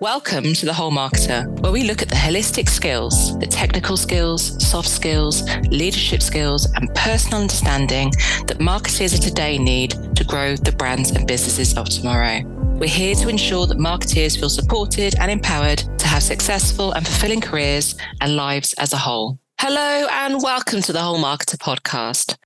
Welcome 0.00 0.54
to 0.54 0.64
The 0.64 0.72
Whole 0.72 0.90
Marketer, 0.90 1.46
where 1.60 1.72
we 1.72 1.82
look 1.82 2.00
at 2.00 2.08
the 2.08 2.14
holistic 2.14 2.70
skills, 2.70 3.38
the 3.38 3.46
technical 3.46 3.98
skills, 3.98 4.66
soft 4.66 4.88
skills, 4.88 5.42
leadership 5.68 6.22
skills, 6.22 6.66
and 6.76 6.88
personal 6.94 7.42
understanding 7.42 8.10
that 8.46 8.60
marketers 8.60 9.12
of 9.12 9.20
today 9.20 9.58
need 9.58 9.90
to 10.16 10.24
grow 10.24 10.56
the 10.56 10.72
brands 10.72 11.10
and 11.10 11.28
businesses 11.28 11.76
of 11.76 11.90
tomorrow. 11.90 12.40
We're 12.78 12.88
here 12.88 13.14
to 13.16 13.28
ensure 13.28 13.66
that 13.66 13.76
marketeers 13.76 14.40
feel 14.40 14.48
supported 14.48 15.16
and 15.20 15.30
empowered 15.30 15.84
to 15.98 16.06
have 16.06 16.22
successful 16.22 16.92
and 16.92 17.06
fulfilling 17.06 17.42
careers 17.42 17.94
and 18.22 18.36
lives 18.36 18.72
as 18.78 18.94
a 18.94 18.96
whole. 18.96 19.38
Hello, 19.58 20.08
and 20.10 20.42
welcome 20.42 20.80
to 20.80 20.94
the 20.94 21.02
Whole 21.02 21.18
Marketer 21.18 21.58
podcast. 21.58 22.38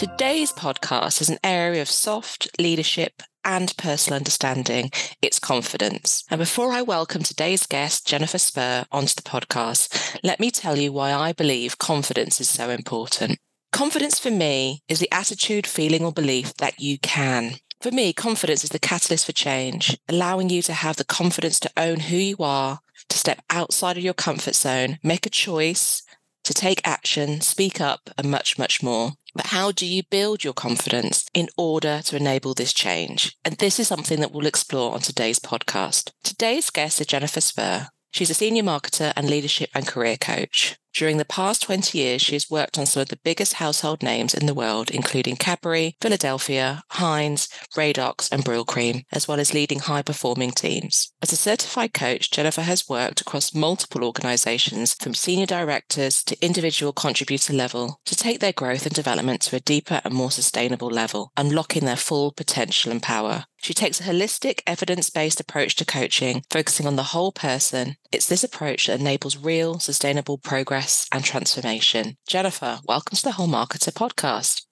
Today's 0.00 0.50
podcast 0.50 1.20
is 1.20 1.28
an 1.28 1.36
area 1.44 1.82
of 1.82 1.90
soft 1.90 2.48
leadership 2.58 3.22
and 3.44 3.76
personal 3.76 4.16
understanding, 4.16 4.90
it's 5.20 5.38
confidence. 5.38 6.24
And 6.30 6.38
before 6.38 6.72
I 6.72 6.80
welcome 6.80 7.22
today's 7.22 7.66
guest, 7.66 8.06
Jennifer 8.06 8.38
Spurr, 8.38 8.86
onto 8.90 9.14
the 9.14 9.20
podcast, 9.20 10.18
let 10.24 10.40
me 10.40 10.50
tell 10.50 10.78
you 10.78 10.90
why 10.90 11.12
I 11.12 11.34
believe 11.34 11.76
confidence 11.76 12.40
is 12.40 12.48
so 12.48 12.70
important. 12.70 13.38
Confidence 13.72 14.18
for 14.18 14.30
me 14.30 14.80
is 14.88 15.00
the 15.00 15.12
attitude, 15.12 15.66
feeling, 15.66 16.02
or 16.02 16.12
belief 16.12 16.54
that 16.54 16.80
you 16.80 16.98
can. 17.00 17.56
For 17.82 17.90
me, 17.90 18.14
confidence 18.14 18.64
is 18.64 18.70
the 18.70 18.78
catalyst 18.78 19.26
for 19.26 19.32
change, 19.32 19.98
allowing 20.08 20.48
you 20.48 20.62
to 20.62 20.72
have 20.72 20.96
the 20.96 21.04
confidence 21.04 21.60
to 21.60 21.72
own 21.76 22.00
who 22.00 22.16
you 22.16 22.36
are, 22.38 22.80
to 23.10 23.18
step 23.18 23.42
outside 23.50 23.98
of 23.98 24.02
your 24.02 24.14
comfort 24.14 24.54
zone, 24.54 24.98
make 25.02 25.26
a 25.26 25.30
choice, 25.30 26.02
to 26.44 26.54
take 26.54 26.80
action, 26.86 27.40
speak 27.40 27.80
up, 27.80 28.10
and 28.16 28.30
much, 28.30 28.58
much 28.58 28.82
more. 28.82 29.12
But 29.34 29.46
how 29.46 29.72
do 29.72 29.86
you 29.86 30.02
build 30.10 30.44
your 30.44 30.52
confidence 30.52 31.26
in 31.34 31.48
order 31.56 32.00
to 32.04 32.16
enable 32.16 32.54
this 32.54 32.72
change? 32.72 33.36
And 33.44 33.56
this 33.56 33.78
is 33.78 33.88
something 33.88 34.20
that 34.20 34.32
we'll 34.32 34.46
explore 34.46 34.92
on 34.92 35.00
today's 35.00 35.38
podcast. 35.38 36.10
Today's 36.22 36.70
guest 36.70 37.00
is 37.00 37.06
Jennifer 37.06 37.40
Spurr. 37.40 37.88
She's 38.12 38.30
a 38.30 38.34
senior 38.34 38.64
marketer 38.64 39.12
and 39.16 39.30
leadership 39.30 39.70
and 39.74 39.86
career 39.86 40.16
coach. 40.16 40.76
During 40.92 41.18
the 41.18 41.24
past 41.24 41.62
20 41.62 41.96
years, 41.96 42.20
she 42.20 42.34
has 42.34 42.50
worked 42.50 42.76
on 42.76 42.84
some 42.84 43.02
of 43.02 43.08
the 43.08 43.20
biggest 43.22 43.54
household 43.54 44.02
names 44.02 44.34
in 44.34 44.46
the 44.46 44.54
world, 44.54 44.90
including 44.90 45.36
Cadbury, 45.36 45.96
Philadelphia, 46.00 46.82
Heinz, 46.90 47.48
Radox, 47.76 48.30
and 48.32 48.44
Brylcreem, 48.44 49.04
as 49.12 49.28
well 49.28 49.38
as 49.38 49.54
leading 49.54 49.78
high 49.78 50.02
performing 50.02 50.50
teams. 50.50 51.12
As 51.22 51.32
a 51.32 51.36
certified 51.36 51.94
coach, 51.94 52.30
Jennifer 52.30 52.62
has 52.62 52.88
worked 52.88 53.20
across 53.20 53.54
multiple 53.54 54.04
organizations 54.04 54.94
from 54.94 55.14
senior 55.14 55.46
directors 55.46 56.24
to 56.24 56.44
individual 56.44 56.92
contributor 56.92 57.52
level 57.52 58.00
to 58.04 58.16
take 58.16 58.40
their 58.40 58.52
growth 58.52 58.84
and 58.84 58.94
development 58.94 59.42
to 59.42 59.56
a 59.56 59.60
deeper 59.60 60.00
and 60.04 60.12
more 60.12 60.30
sustainable 60.30 60.90
level, 60.90 61.30
unlocking 61.36 61.84
their 61.84 61.96
full 61.96 62.32
potential 62.32 62.90
and 62.90 63.02
power. 63.02 63.44
She 63.62 63.74
takes 63.74 64.00
a 64.00 64.04
holistic, 64.04 64.62
evidence 64.66 65.10
based 65.10 65.38
approach 65.38 65.76
to 65.76 65.84
coaching, 65.84 66.42
focusing 66.50 66.86
on 66.86 66.96
the 66.96 67.12
whole 67.12 67.30
person. 67.30 67.96
It's 68.10 68.26
this 68.26 68.42
approach 68.42 68.86
that 68.86 69.00
enables 69.00 69.36
real, 69.36 69.78
sustainable 69.78 70.38
progress 70.38 70.79
and 71.12 71.24
transformation. 71.24 72.16
Jennifer, 72.26 72.80
welcome 72.86 73.16
to 73.16 73.22
the 73.22 73.32
Whole 73.32 73.48
Marketer 73.48 73.92
podcast. 73.92 74.64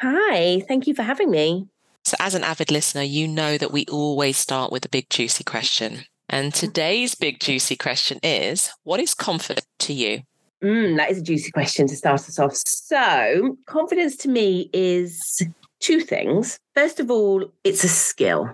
Hi, 0.00 0.60
thank 0.66 0.86
you 0.86 0.94
for 0.94 1.02
having 1.02 1.30
me. 1.30 1.68
So, 2.04 2.16
as 2.18 2.34
an 2.34 2.44
avid 2.44 2.70
listener, 2.70 3.02
you 3.02 3.28
know 3.28 3.58
that 3.58 3.72
we 3.72 3.84
always 3.86 4.36
start 4.36 4.72
with 4.72 4.84
a 4.84 4.88
big, 4.88 5.10
juicy 5.10 5.44
question. 5.44 6.04
And 6.28 6.54
today's 6.54 7.14
big, 7.14 7.40
juicy 7.40 7.76
question 7.76 8.18
is 8.22 8.70
What 8.84 9.00
is 9.00 9.14
confidence 9.14 9.66
to 9.80 9.92
you? 9.92 10.22
Mm, 10.62 10.96
that 10.96 11.10
is 11.10 11.18
a 11.18 11.22
juicy 11.22 11.50
question 11.50 11.86
to 11.88 11.96
start 11.96 12.20
us 12.20 12.38
off. 12.38 12.54
So, 12.66 13.56
confidence 13.66 14.16
to 14.18 14.28
me 14.28 14.70
is 14.72 15.42
two 15.80 16.00
things. 16.00 16.58
First 16.74 17.00
of 17.00 17.10
all, 17.10 17.50
it's 17.64 17.84
a 17.84 17.88
skill. 17.88 18.50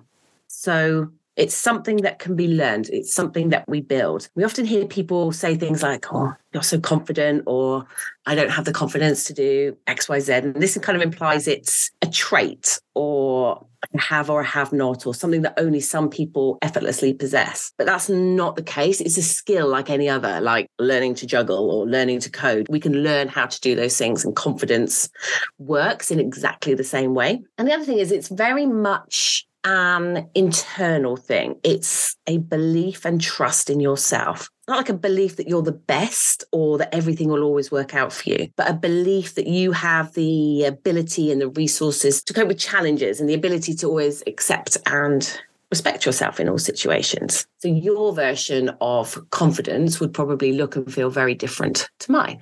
So 0.46 1.08
it's 1.36 1.54
something 1.54 1.98
that 1.98 2.18
can 2.18 2.34
be 2.34 2.48
learned. 2.48 2.88
It's 2.90 3.12
something 3.12 3.50
that 3.50 3.68
we 3.68 3.82
build. 3.82 4.28
We 4.34 4.44
often 4.44 4.64
hear 4.64 4.86
people 4.86 5.32
say 5.32 5.54
things 5.54 5.82
like, 5.82 6.06
oh, 6.12 6.34
you're 6.52 6.62
so 6.62 6.80
confident, 6.80 7.44
or 7.46 7.86
I 8.24 8.34
don't 8.34 8.50
have 8.50 8.64
the 8.64 8.72
confidence 8.72 9.24
to 9.24 9.34
do 9.34 9.76
X, 9.86 10.08
Y, 10.08 10.20
Z. 10.20 10.32
And 10.32 10.54
this 10.56 10.78
kind 10.78 10.96
of 10.96 11.02
implies 11.02 11.46
it's 11.46 11.90
a 12.00 12.06
trait 12.06 12.80
or 12.94 13.66
have 13.98 14.30
or 14.30 14.42
have 14.42 14.72
not, 14.72 15.06
or 15.06 15.14
something 15.14 15.42
that 15.42 15.54
only 15.58 15.80
some 15.80 16.08
people 16.08 16.58
effortlessly 16.62 17.12
possess. 17.12 17.72
But 17.76 17.86
that's 17.86 18.08
not 18.08 18.56
the 18.56 18.62
case. 18.62 19.02
It's 19.02 19.18
a 19.18 19.22
skill 19.22 19.68
like 19.68 19.90
any 19.90 20.08
other, 20.08 20.40
like 20.40 20.68
learning 20.78 21.14
to 21.16 21.26
juggle 21.26 21.70
or 21.70 21.86
learning 21.86 22.20
to 22.20 22.30
code. 22.30 22.66
We 22.70 22.80
can 22.80 23.02
learn 23.04 23.28
how 23.28 23.46
to 23.46 23.60
do 23.60 23.74
those 23.74 23.96
things, 23.98 24.24
and 24.24 24.34
confidence 24.34 25.10
works 25.58 26.10
in 26.10 26.18
exactly 26.18 26.72
the 26.72 26.84
same 26.84 27.14
way. 27.14 27.42
And 27.58 27.68
the 27.68 27.74
other 27.74 27.84
thing 27.84 27.98
is, 27.98 28.10
it's 28.10 28.28
very 28.28 28.66
much 28.66 29.45
an 29.66 30.30
internal 30.34 31.16
thing. 31.16 31.56
It's 31.64 32.16
a 32.26 32.38
belief 32.38 33.04
and 33.04 33.20
trust 33.20 33.68
in 33.68 33.80
yourself. 33.80 34.48
Not 34.68 34.78
like 34.78 34.88
a 34.88 34.94
belief 34.94 35.36
that 35.36 35.48
you're 35.48 35.62
the 35.62 35.72
best 35.72 36.44
or 36.52 36.78
that 36.78 36.94
everything 36.94 37.28
will 37.28 37.42
always 37.42 37.70
work 37.70 37.94
out 37.94 38.12
for 38.12 38.30
you, 38.30 38.48
but 38.56 38.70
a 38.70 38.74
belief 38.74 39.34
that 39.34 39.46
you 39.46 39.72
have 39.72 40.14
the 40.14 40.64
ability 40.64 41.30
and 41.32 41.40
the 41.40 41.48
resources 41.48 42.22
to 42.22 42.32
cope 42.32 42.48
with 42.48 42.58
challenges 42.58 43.20
and 43.20 43.28
the 43.28 43.34
ability 43.34 43.74
to 43.74 43.88
always 43.88 44.22
accept 44.26 44.76
and 44.86 45.40
respect 45.70 46.06
yourself 46.06 46.38
in 46.38 46.48
all 46.48 46.58
situations. 46.58 47.46
So 47.58 47.68
your 47.68 48.12
version 48.14 48.70
of 48.80 49.18
confidence 49.30 49.98
would 49.98 50.14
probably 50.14 50.52
look 50.52 50.76
and 50.76 50.92
feel 50.92 51.10
very 51.10 51.34
different 51.34 51.88
to 52.00 52.12
mine. 52.12 52.40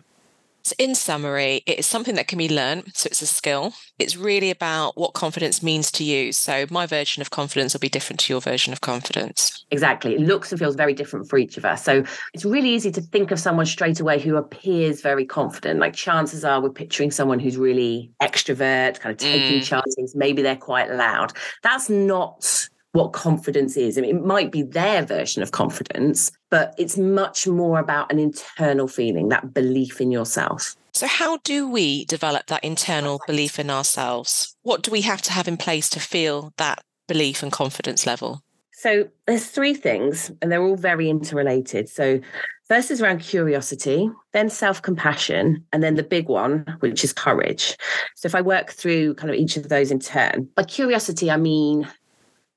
So, 0.64 0.74
in 0.78 0.94
summary, 0.94 1.62
it 1.66 1.78
is 1.78 1.86
something 1.86 2.14
that 2.14 2.26
can 2.26 2.38
be 2.38 2.48
learned. 2.48 2.92
So, 2.94 3.08
it's 3.08 3.20
a 3.20 3.26
skill. 3.26 3.74
It's 3.98 4.16
really 4.16 4.50
about 4.50 4.96
what 4.96 5.12
confidence 5.12 5.62
means 5.62 5.92
to 5.92 6.04
you. 6.04 6.32
So, 6.32 6.64
my 6.70 6.86
version 6.86 7.20
of 7.20 7.28
confidence 7.28 7.74
will 7.74 7.80
be 7.80 7.90
different 7.90 8.20
to 8.20 8.32
your 8.32 8.40
version 8.40 8.72
of 8.72 8.80
confidence. 8.80 9.66
Exactly. 9.70 10.14
It 10.14 10.20
looks 10.20 10.52
and 10.52 10.58
feels 10.58 10.74
very 10.74 10.94
different 10.94 11.28
for 11.28 11.38
each 11.38 11.58
of 11.58 11.66
us. 11.66 11.84
So, 11.84 12.02
it's 12.32 12.46
really 12.46 12.70
easy 12.70 12.90
to 12.92 13.02
think 13.02 13.30
of 13.30 13.38
someone 13.38 13.66
straight 13.66 14.00
away 14.00 14.18
who 14.18 14.36
appears 14.36 15.02
very 15.02 15.26
confident. 15.26 15.80
Like, 15.80 15.94
chances 15.94 16.46
are 16.46 16.62
we're 16.62 16.70
picturing 16.70 17.10
someone 17.10 17.40
who's 17.40 17.58
really 17.58 18.10
extrovert, 18.22 19.00
kind 19.00 19.12
of 19.12 19.18
taking 19.18 19.60
mm. 19.60 19.64
chances. 19.64 20.14
Maybe 20.16 20.40
they're 20.40 20.56
quite 20.56 20.90
loud. 20.90 21.34
That's 21.62 21.90
not 21.90 22.68
what 22.94 23.12
confidence 23.12 23.76
is. 23.76 23.98
I 23.98 24.02
mean, 24.02 24.16
it 24.16 24.24
might 24.24 24.52
be 24.52 24.62
their 24.62 25.04
version 25.04 25.42
of 25.42 25.50
confidence, 25.50 26.30
but 26.48 26.74
it's 26.78 26.96
much 26.96 27.44
more 27.44 27.80
about 27.80 28.10
an 28.12 28.20
internal 28.20 28.86
feeling, 28.86 29.28
that 29.30 29.52
belief 29.52 30.00
in 30.00 30.12
yourself. 30.12 30.76
So, 30.92 31.08
how 31.08 31.38
do 31.38 31.68
we 31.68 32.04
develop 32.04 32.46
that 32.46 32.62
internal 32.62 33.20
belief 33.26 33.58
in 33.58 33.68
ourselves? 33.68 34.56
What 34.62 34.82
do 34.82 34.92
we 34.92 35.00
have 35.00 35.20
to 35.22 35.32
have 35.32 35.48
in 35.48 35.56
place 35.56 35.90
to 35.90 36.00
feel 36.00 36.52
that 36.56 36.84
belief 37.08 37.42
and 37.42 37.50
confidence 37.50 38.06
level? 38.06 38.42
So, 38.70 39.08
there's 39.26 39.46
three 39.46 39.74
things, 39.74 40.30
and 40.40 40.52
they're 40.52 40.62
all 40.62 40.76
very 40.76 41.10
interrelated. 41.10 41.88
So, 41.88 42.20
first 42.68 42.92
is 42.92 43.02
around 43.02 43.22
curiosity, 43.22 44.08
then 44.32 44.48
self 44.48 44.82
compassion, 44.82 45.64
and 45.72 45.82
then 45.82 45.96
the 45.96 46.04
big 46.04 46.28
one, 46.28 46.64
which 46.78 47.02
is 47.02 47.12
courage. 47.12 47.76
So, 48.14 48.26
if 48.26 48.36
I 48.36 48.40
work 48.40 48.70
through 48.70 49.14
kind 49.14 49.30
of 49.30 49.36
each 49.36 49.56
of 49.56 49.68
those 49.68 49.90
in 49.90 49.98
turn, 49.98 50.48
by 50.54 50.62
curiosity, 50.62 51.28
I 51.28 51.38
mean 51.38 51.88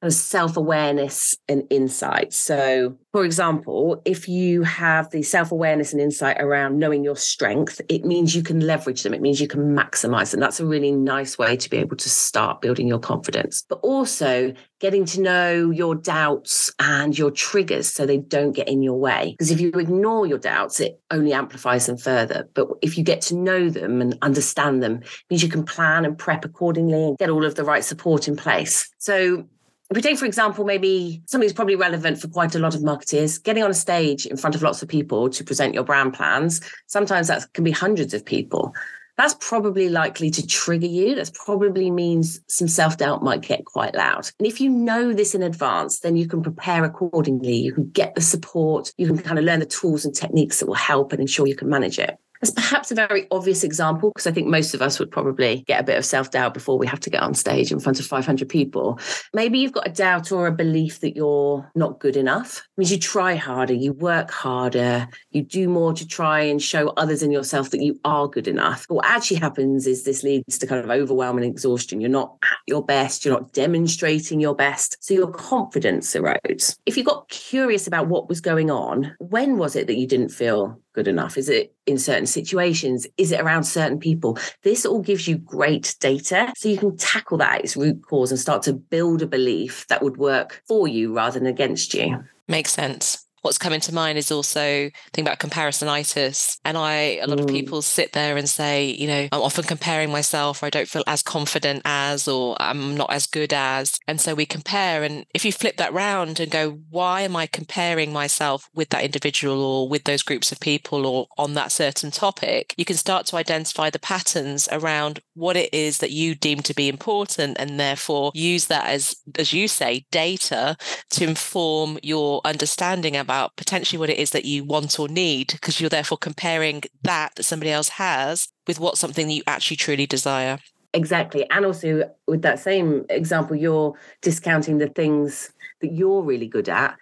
of 0.01 0.13
self 0.13 0.57
awareness 0.57 1.35
and 1.47 1.63
insight. 1.69 2.33
So, 2.33 2.97
for 3.11 3.25
example, 3.25 4.01
if 4.05 4.29
you 4.29 4.61
have 4.63 5.09
the 5.09 5.23
self 5.23 5.51
awareness 5.51 5.91
and 5.91 6.01
insight 6.01 6.39
around 6.39 6.77
knowing 6.77 7.03
your 7.03 7.15
strength, 7.15 7.81
it 7.89 8.05
means 8.05 8.35
you 8.35 8.43
can 8.43 8.59
leverage 8.59 9.03
them. 9.03 9.13
It 9.13 9.21
means 9.21 9.41
you 9.41 9.47
can 9.47 9.75
maximize 9.75 10.31
them. 10.31 10.39
That's 10.39 10.59
a 10.59 10.65
really 10.65 10.91
nice 10.91 11.37
way 11.37 11.57
to 11.57 11.69
be 11.69 11.77
able 11.77 11.97
to 11.97 12.09
start 12.09 12.61
building 12.61 12.87
your 12.87 12.99
confidence. 12.99 13.63
But 13.67 13.79
also 13.79 14.53
getting 14.79 15.05
to 15.05 15.21
know 15.21 15.71
your 15.71 15.95
doubts 15.95 16.71
and 16.79 17.17
your 17.17 17.31
triggers 17.31 17.91
so 17.91 18.05
they 18.05 18.17
don't 18.17 18.51
get 18.51 18.67
in 18.67 18.83
your 18.83 18.99
way. 18.99 19.31
Because 19.31 19.49
if 19.49 19.59
you 19.59 19.71
ignore 19.71 20.27
your 20.27 20.37
doubts, 20.37 20.79
it 20.79 21.01
only 21.09 21.33
amplifies 21.33 21.87
them 21.87 21.97
further. 21.97 22.47
But 22.53 22.67
if 22.83 22.97
you 22.97 23.03
get 23.03 23.21
to 23.21 23.35
know 23.35 23.71
them 23.71 24.01
and 24.01 24.15
understand 24.21 24.83
them, 24.83 25.01
means 25.31 25.41
you 25.41 25.49
can 25.49 25.65
plan 25.65 26.05
and 26.05 26.15
prep 26.15 26.45
accordingly 26.45 27.03
and 27.03 27.17
get 27.17 27.31
all 27.31 27.43
of 27.43 27.55
the 27.55 27.63
right 27.63 27.83
support 27.83 28.27
in 28.27 28.35
place. 28.35 28.87
So 28.99 29.47
if 29.89 29.95
we 29.95 30.01
take, 30.01 30.17
for 30.17 30.25
example, 30.25 30.65
maybe 30.65 31.21
something 31.27 31.47
that's 31.47 31.55
probably 31.55 31.77
relevant 31.77 32.19
for 32.19 32.27
quite 32.27 32.55
a 32.55 32.59
lot 32.59 32.75
of 32.75 32.83
marketers, 32.83 33.37
getting 33.37 33.63
on 33.63 33.71
a 33.71 33.75
stage 33.75 34.25
in 34.25 34.35
front 34.35 34.53
of 34.55 34.61
lots 34.61 34.81
of 34.81 34.89
people 34.89 35.29
to 35.29 35.43
present 35.45 35.73
your 35.73 35.83
brand 35.83 36.13
plans, 36.13 36.59
sometimes 36.87 37.27
that 37.29 37.53
can 37.53 37.63
be 37.63 37.71
hundreds 37.71 38.13
of 38.13 38.25
people. 38.25 38.73
That's 39.17 39.35
probably 39.39 39.89
likely 39.89 40.29
to 40.29 40.45
trigger 40.45 40.85
you. 40.85 41.15
That 41.15 41.33
probably 41.33 41.89
means 41.89 42.39
some 42.47 42.67
self 42.67 42.97
doubt 42.97 43.23
might 43.23 43.41
get 43.41 43.65
quite 43.65 43.95
loud. 43.95 44.29
And 44.37 44.45
if 44.45 44.61
you 44.61 44.69
know 44.69 45.13
this 45.13 45.33
in 45.33 45.41
advance, 45.41 46.01
then 46.01 46.17
you 46.17 46.27
can 46.27 46.43
prepare 46.43 46.83
accordingly. 46.83 47.55
You 47.55 47.73
can 47.73 47.89
get 47.89 48.13
the 48.13 48.21
support. 48.21 48.93
You 48.97 49.07
can 49.07 49.17
kind 49.17 49.39
of 49.39 49.45
learn 49.45 49.61
the 49.61 49.65
tools 49.65 50.05
and 50.05 50.13
techniques 50.13 50.59
that 50.59 50.67
will 50.67 50.75
help 50.75 51.13
and 51.13 51.21
ensure 51.21 51.47
you 51.47 51.55
can 51.55 51.69
manage 51.69 51.97
it. 51.97 52.19
That's 52.41 52.51
perhaps 52.51 52.91
a 52.91 52.95
very 52.95 53.27
obvious 53.31 53.63
example 53.63 54.11
because 54.11 54.27
I 54.27 54.31
think 54.31 54.47
most 54.47 54.73
of 54.73 54.81
us 54.81 54.99
would 54.99 55.11
probably 55.11 55.63
get 55.67 55.81
a 55.81 55.83
bit 55.83 55.97
of 55.97 56.05
self 56.05 56.31
doubt 56.31 56.53
before 56.53 56.77
we 56.77 56.87
have 56.87 56.99
to 57.01 57.09
get 57.09 57.21
on 57.21 57.33
stage 57.33 57.71
in 57.71 57.79
front 57.79 57.99
of 57.99 58.05
500 58.05 58.47
people. 58.47 58.99
Maybe 59.33 59.59
you've 59.59 59.71
got 59.71 59.87
a 59.87 59.91
doubt 59.91 60.31
or 60.31 60.47
a 60.47 60.51
belief 60.51 60.99
that 61.01 61.15
you're 61.15 61.69
not 61.75 61.99
good 61.99 62.15
enough. 62.15 62.57
It 62.57 62.81
means 62.81 62.91
you 62.91 62.99
try 62.99 63.35
harder, 63.35 63.73
you 63.73 63.93
work 63.93 64.31
harder, 64.31 65.07
you 65.31 65.43
do 65.43 65.67
more 65.67 65.93
to 65.93 66.07
try 66.07 66.41
and 66.41 66.61
show 66.61 66.89
others 66.89 67.23
and 67.23 67.33
yourself 67.33 67.71
that 67.71 67.81
you 67.81 67.99
are 68.05 68.27
good 68.27 68.47
enough. 68.47 68.85
But 68.87 68.95
what 68.95 69.05
actually 69.05 69.37
happens 69.37 69.87
is 69.87 70.03
this 70.03 70.23
leads 70.23 70.57
to 70.57 70.67
kind 70.67 70.83
of 70.83 70.89
overwhelming 70.89 71.43
exhaustion. 71.43 72.01
You're 72.01 72.09
not 72.09 72.37
at 72.43 72.57
your 72.67 72.83
best, 72.83 73.25
you're 73.25 73.33
not 73.33 73.53
demonstrating 73.53 74.39
your 74.39 74.55
best. 74.55 74.97
So 74.99 75.13
your 75.13 75.31
confidence 75.31 76.13
erodes. 76.13 76.77
If 76.85 76.97
you 76.97 77.03
got 77.03 77.29
curious 77.29 77.87
about 77.87 78.07
what 78.07 78.29
was 78.29 78.41
going 78.41 78.69
on, 78.69 79.15
when 79.19 79.57
was 79.57 79.75
it 79.75 79.87
that 79.87 79.97
you 79.97 80.07
didn't 80.07 80.29
feel 80.29 80.79
good 80.97 81.07
enough? 81.07 81.37
Is 81.37 81.47
it 81.47 81.75
in 81.85 81.99
certain 81.99 82.25
situations? 82.25 83.05
Is 83.17 83.31
it 83.31 83.39
around 83.39 83.65
certain 83.65 83.99
people? 83.99 84.39
This 84.63 84.83
all 84.83 85.03
gives 85.03 85.27
you 85.27 85.37
great 85.37 85.95
data. 85.99 86.51
So 86.57 86.69
you 86.69 86.77
can 86.79 86.97
tackle 86.97 87.37
that 87.37 87.59
at 87.59 87.65
its 87.65 87.77
root 87.77 88.01
cause 88.01 88.31
and 88.31 88.39
start 88.39 88.63
to 88.63 88.73
build 88.73 89.21
a 89.21 89.27
belief 89.27 89.85
that 89.89 90.01
would 90.01 90.17
work 90.17 90.63
for 90.67 90.87
you 90.87 91.13
rather 91.13 91.37
than 91.37 91.47
against 91.47 91.93
you. 91.93 92.23
Makes 92.47 92.71
sense 92.71 93.26
what's 93.41 93.57
coming 93.57 93.79
to 93.81 93.93
mind 93.93 94.17
is 94.17 94.31
also 94.31 94.89
think 95.13 95.27
about 95.27 95.39
comparisonitis. 95.39 96.59
And 96.65 96.77
I, 96.77 97.19
a 97.21 97.27
lot 97.27 97.37
mm. 97.37 97.43
of 97.43 97.47
people 97.47 97.81
sit 97.81 98.13
there 98.13 98.37
and 98.37 98.49
say, 98.49 98.85
you 98.85 99.07
know, 99.07 99.27
I'm 99.31 99.41
often 99.41 99.63
comparing 99.63 100.11
myself, 100.11 100.61
or 100.61 100.65
I 100.65 100.69
don't 100.69 100.87
feel 100.87 101.03
as 101.07 101.21
confident 101.21 101.81
as, 101.85 102.27
or 102.27 102.55
I'm 102.59 102.95
not 102.95 103.11
as 103.11 103.27
good 103.27 103.53
as. 103.53 103.99
And 104.07 104.19
so 104.19 104.33
we 104.33 104.45
compare. 104.45 105.03
And 105.03 105.25
if 105.33 105.45
you 105.45 105.51
flip 105.51 105.77
that 105.77 105.93
round 105.93 106.39
and 106.39 106.51
go, 106.51 106.79
why 106.89 107.21
am 107.21 107.35
I 107.35 107.47
comparing 107.47 108.11
myself 108.11 108.69
with 108.73 108.89
that 108.89 109.03
individual 109.03 109.61
or 109.61 109.89
with 109.89 110.05
those 110.05 110.23
groups 110.23 110.51
of 110.51 110.59
people 110.59 111.05
or 111.05 111.27
on 111.37 111.53
that 111.53 111.71
certain 111.71 112.11
topic, 112.11 112.73
you 112.77 112.85
can 112.85 112.97
start 112.97 113.25
to 113.27 113.37
identify 113.37 113.89
the 113.89 113.99
patterns 113.99 114.67
around 114.71 115.21
what 115.35 115.55
it 115.55 115.73
is 115.73 115.99
that 115.99 116.11
you 116.11 116.35
deem 116.35 116.59
to 116.61 116.73
be 116.73 116.89
important 116.89 117.57
and 117.59 117.79
therefore 117.79 118.31
use 118.33 118.65
that 118.65 118.87
as, 118.87 119.15
as 119.37 119.53
you 119.53 119.67
say, 119.67 120.05
data 120.11 120.75
to 121.11 121.23
inform 121.23 121.99
your 122.01 122.41
understanding 122.43 123.15
about 123.15 123.26
about 123.27 123.55
potentially 123.57 123.99
what 123.99 124.09
it 124.09 124.17
is 124.17 124.29
that 124.29 124.45
you 124.45 124.63
want 124.63 124.97
or 124.97 125.09
need, 125.09 125.47
because 125.51 125.81
you're 125.81 125.89
therefore 125.89 126.17
comparing 126.17 126.83
that 127.03 127.35
that 127.35 127.43
somebody 127.43 127.71
else 127.71 127.89
has 127.89 128.47
with 128.67 128.79
what 128.79 128.97
something 128.97 129.27
that 129.27 129.33
you 129.33 129.43
actually 129.47 129.75
truly 129.75 130.05
desire. 130.05 130.59
Exactly. 130.93 131.45
And 131.51 131.65
also, 131.65 132.09
with 132.25 132.41
that 132.43 132.59
same 132.59 133.05
example, 133.09 133.57
you're 133.57 133.93
discounting 134.21 134.77
the 134.77 134.87
things 134.87 135.51
that 135.81 135.91
you're 135.91 136.23
really 136.23 136.47
good 136.47 136.69
at 136.69 136.95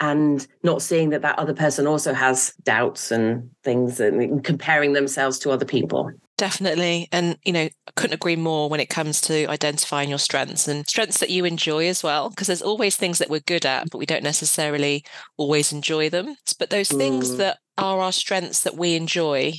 and 0.00 0.46
not 0.62 0.82
seeing 0.82 1.10
that 1.10 1.22
that 1.22 1.38
other 1.38 1.54
person 1.54 1.86
also 1.86 2.12
has 2.12 2.52
doubts 2.62 3.10
and 3.10 3.48
things 3.64 4.00
and 4.00 4.44
comparing 4.44 4.92
themselves 4.92 5.38
to 5.38 5.50
other 5.50 5.64
people. 5.64 6.10
Definitely. 6.40 7.06
And, 7.12 7.36
you 7.44 7.52
know, 7.52 7.64
I 7.64 7.90
couldn't 7.96 8.14
agree 8.14 8.34
more 8.34 8.70
when 8.70 8.80
it 8.80 8.88
comes 8.88 9.20
to 9.22 9.44
identifying 9.50 10.08
your 10.08 10.18
strengths 10.18 10.66
and 10.68 10.88
strengths 10.88 11.20
that 11.20 11.28
you 11.28 11.44
enjoy 11.44 11.86
as 11.86 12.02
well, 12.02 12.30
because 12.30 12.46
there's 12.46 12.62
always 12.62 12.96
things 12.96 13.18
that 13.18 13.28
we're 13.28 13.40
good 13.40 13.66
at, 13.66 13.90
but 13.90 13.98
we 13.98 14.06
don't 14.06 14.22
necessarily 14.22 15.04
always 15.36 15.70
enjoy 15.70 16.08
them. 16.08 16.36
But 16.58 16.70
those 16.70 16.88
mm. 16.88 16.96
things 16.96 17.36
that 17.36 17.58
are 17.76 18.00
our 18.00 18.10
strengths 18.10 18.62
that 18.62 18.74
we 18.74 18.94
enjoy, 18.94 19.52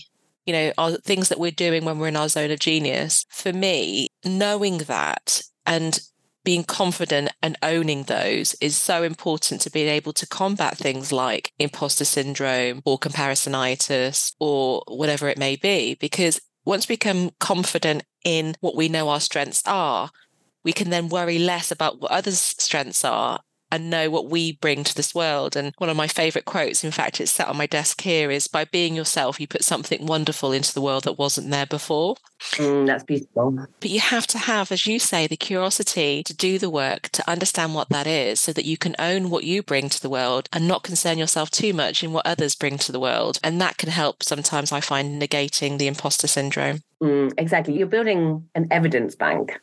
you 0.47 0.53
know, 0.53 0.73
are 0.79 0.93
things 0.93 1.29
that 1.29 1.39
we're 1.39 1.51
doing 1.51 1.85
when 1.85 1.99
we're 1.99 2.07
in 2.07 2.15
our 2.15 2.29
zone 2.29 2.49
of 2.49 2.57
genius. 2.57 3.27
For 3.29 3.53
me, 3.53 4.07
knowing 4.25 4.79
that 4.79 5.43
and 5.67 5.99
being 6.43 6.63
confident 6.63 7.31
and 7.43 7.59
owning 7.61 8.05
those 8.05 8.55
is 8.55 8.75
so 8.75 9.03
important 9.03 9.61
to 9.61 9.69
being 9.69 9.87
able 9.87 10.13
to 10.13 10.25
combat 10.25 10.77
things 10.77 11.11
like 11.11 11.51
imposter 11.59 12.05
syndrome 12.05 12.81
or 12.85 12.97
comparisonitis 12.97 14.33
or 14.39 14.81
whatever 14.87 15.29
it 15.29 15.37
may 15.37 15.55
be 15.55 15.93
because 15.93 16.41
once 16.65 16.87
we 16.87 16.93
become 16.93 17.31
confident 17.39 18.03
in 18.23 18.55
what 18.59 18.75
we 18.75 18.89
know 18.89 19.09
our 19.09 19.19
strengths 19.19 19.63
are, 19.65 20.09
we 20.63 20.73
can 20.73 20.89
then 20.89 21.09
worry 21.09 21.39
less 21.39 21.71
about 21.71 21.99
what 21.99 22.11
others' 22.11 22.39
strengths 22.39 23.03
are 23.03 23.39
and 23.71 23.89
know 23.89 24.09
what 24.09 24.29
we 24.29 24.53
bring 24.53 24.83
to 24.83 24.95
this 24.95 25.15
world. 25.15 25.55
And 25.55 25.73
one 25.77 25.89
of 25.89 25.97
my 25.97 26.07
favorite 26.07 26.45
quotes, 26.45 26.83
in 26.83 26.91
fact, 26.91 27.21
it's 27.21 27.31
set 27.31 27.47
on 27.47 27.57
my 27.57 27.65
desk 27.65 28.01
here, 28.01 28.29
is 28.31 28.47
by 28.47 28.65
being 28.65 28.95
yourself, 28.95 29.39
you 29.39 29.47
put 29.47 29.63
something 29.63 30.05
wonderful 30.05 30.51
into 30.51 30.73
the 30.73 30.81
world 30.81 31.03
that 31.05 31.17
wasn't 31.17 31.49
there 31.49 31.65
before. 31.65 32.15
Mm, 32.53 32.87
that's 32.87 33.03
beautiful. 33.03 33.67
But 33.79 33.89
you 33.89 33.99
have 33.99 34.27
to 34.27 34.37
have, 34.37 34.71
as 34.71 34.87
you 34.87 34.99
say, 34.99 35.27
the 35.27 35.37
curiosity 35.37 36.23
to 36.23 36.33
do 36.33 36.57
the 36.57 36.69
work, 36.69 37.09
to 37.09 37.29
understand 37.29 37.75
what 37.75 37.89
that 37.89 38.07
is, 38.07 38.39
so 38.39 38.51
that 38.53 38.65
you 38.65 38.77
can 38.77 38.95
own 38.99 39.29
what 39.29 39.43
you 39.43 39.61
bring 39.61 39.89
to 39.89 40.01
the 40.01 40.09
world 40.09 40.49
and 40.51 40.67
not 40.67 40.83
concern 40.83 41.17
yourself 41.17 41.51
too 41.51 41.73
much 41.73 42.03
in 42.03 42.13
what 42.13 42.25
others 42.25 42.55
bring 42.55 42.77
to 42.79 42.91
the 42.91 42.99
world. 42.99 43.39
And 43.43 43.61
that 43.61 43.77
can 43.77 43.89
help 43.89 44.23
sometimes, 44.23 44.71
I 44.71 44.81
find, 44.81 45.21
negating 45.21 45.77
the 45.77 45.87
imposter 45.87 46.27
syndrome. 46.27 46.81
Mm, 47.01 47.33
exactly. 47.37 47.77
You're 47.77 47.87
building 47.87 48.47
an 48.55 48.67
evidence 48.71 49.15
bank, 49.15 49.59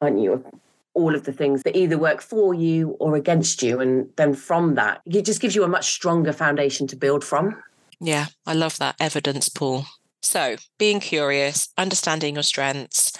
aren't 0.00 0.20
you? 0.20 0.44
All 0.94 1.14
of 1.14 1.24
the 1.24 1.32
things 1.32 1.62
that 1.62 1.76
either 1.76 1.98
work 1.98 2.20
for 2.20 2.54
you 2.54 2.96
or 3.00 3.16
against 3.16 3.62
you. 3.62 3.80
And 3.80 4.08
then 4.16 4.34
from 4.34 4.74
that, 4.74 5.00
it 5.06 5.24
just 5.24 5.40
gives 5.40 5.54
you 5.54 5.64
a 5.64 5.68
much 5.68 5.92
stronger 5.92 6.32
foundation 6.32 6.86
to 6.88 6.96
build 6.96 7.24
from. 7.24 7.60
Yeah, 8.00 8.26
I 8.46 8.54
love 8.54 8.78
that 8.78 8.96
evidence 9.00 9.48
pool. 9.48 9.86
So, 10.22 10.56
being 10.78 11.00
curious, 11.00 11.68
understanding 11.76 12.34
your 12.34 12.44
strengths, 12.44 13.12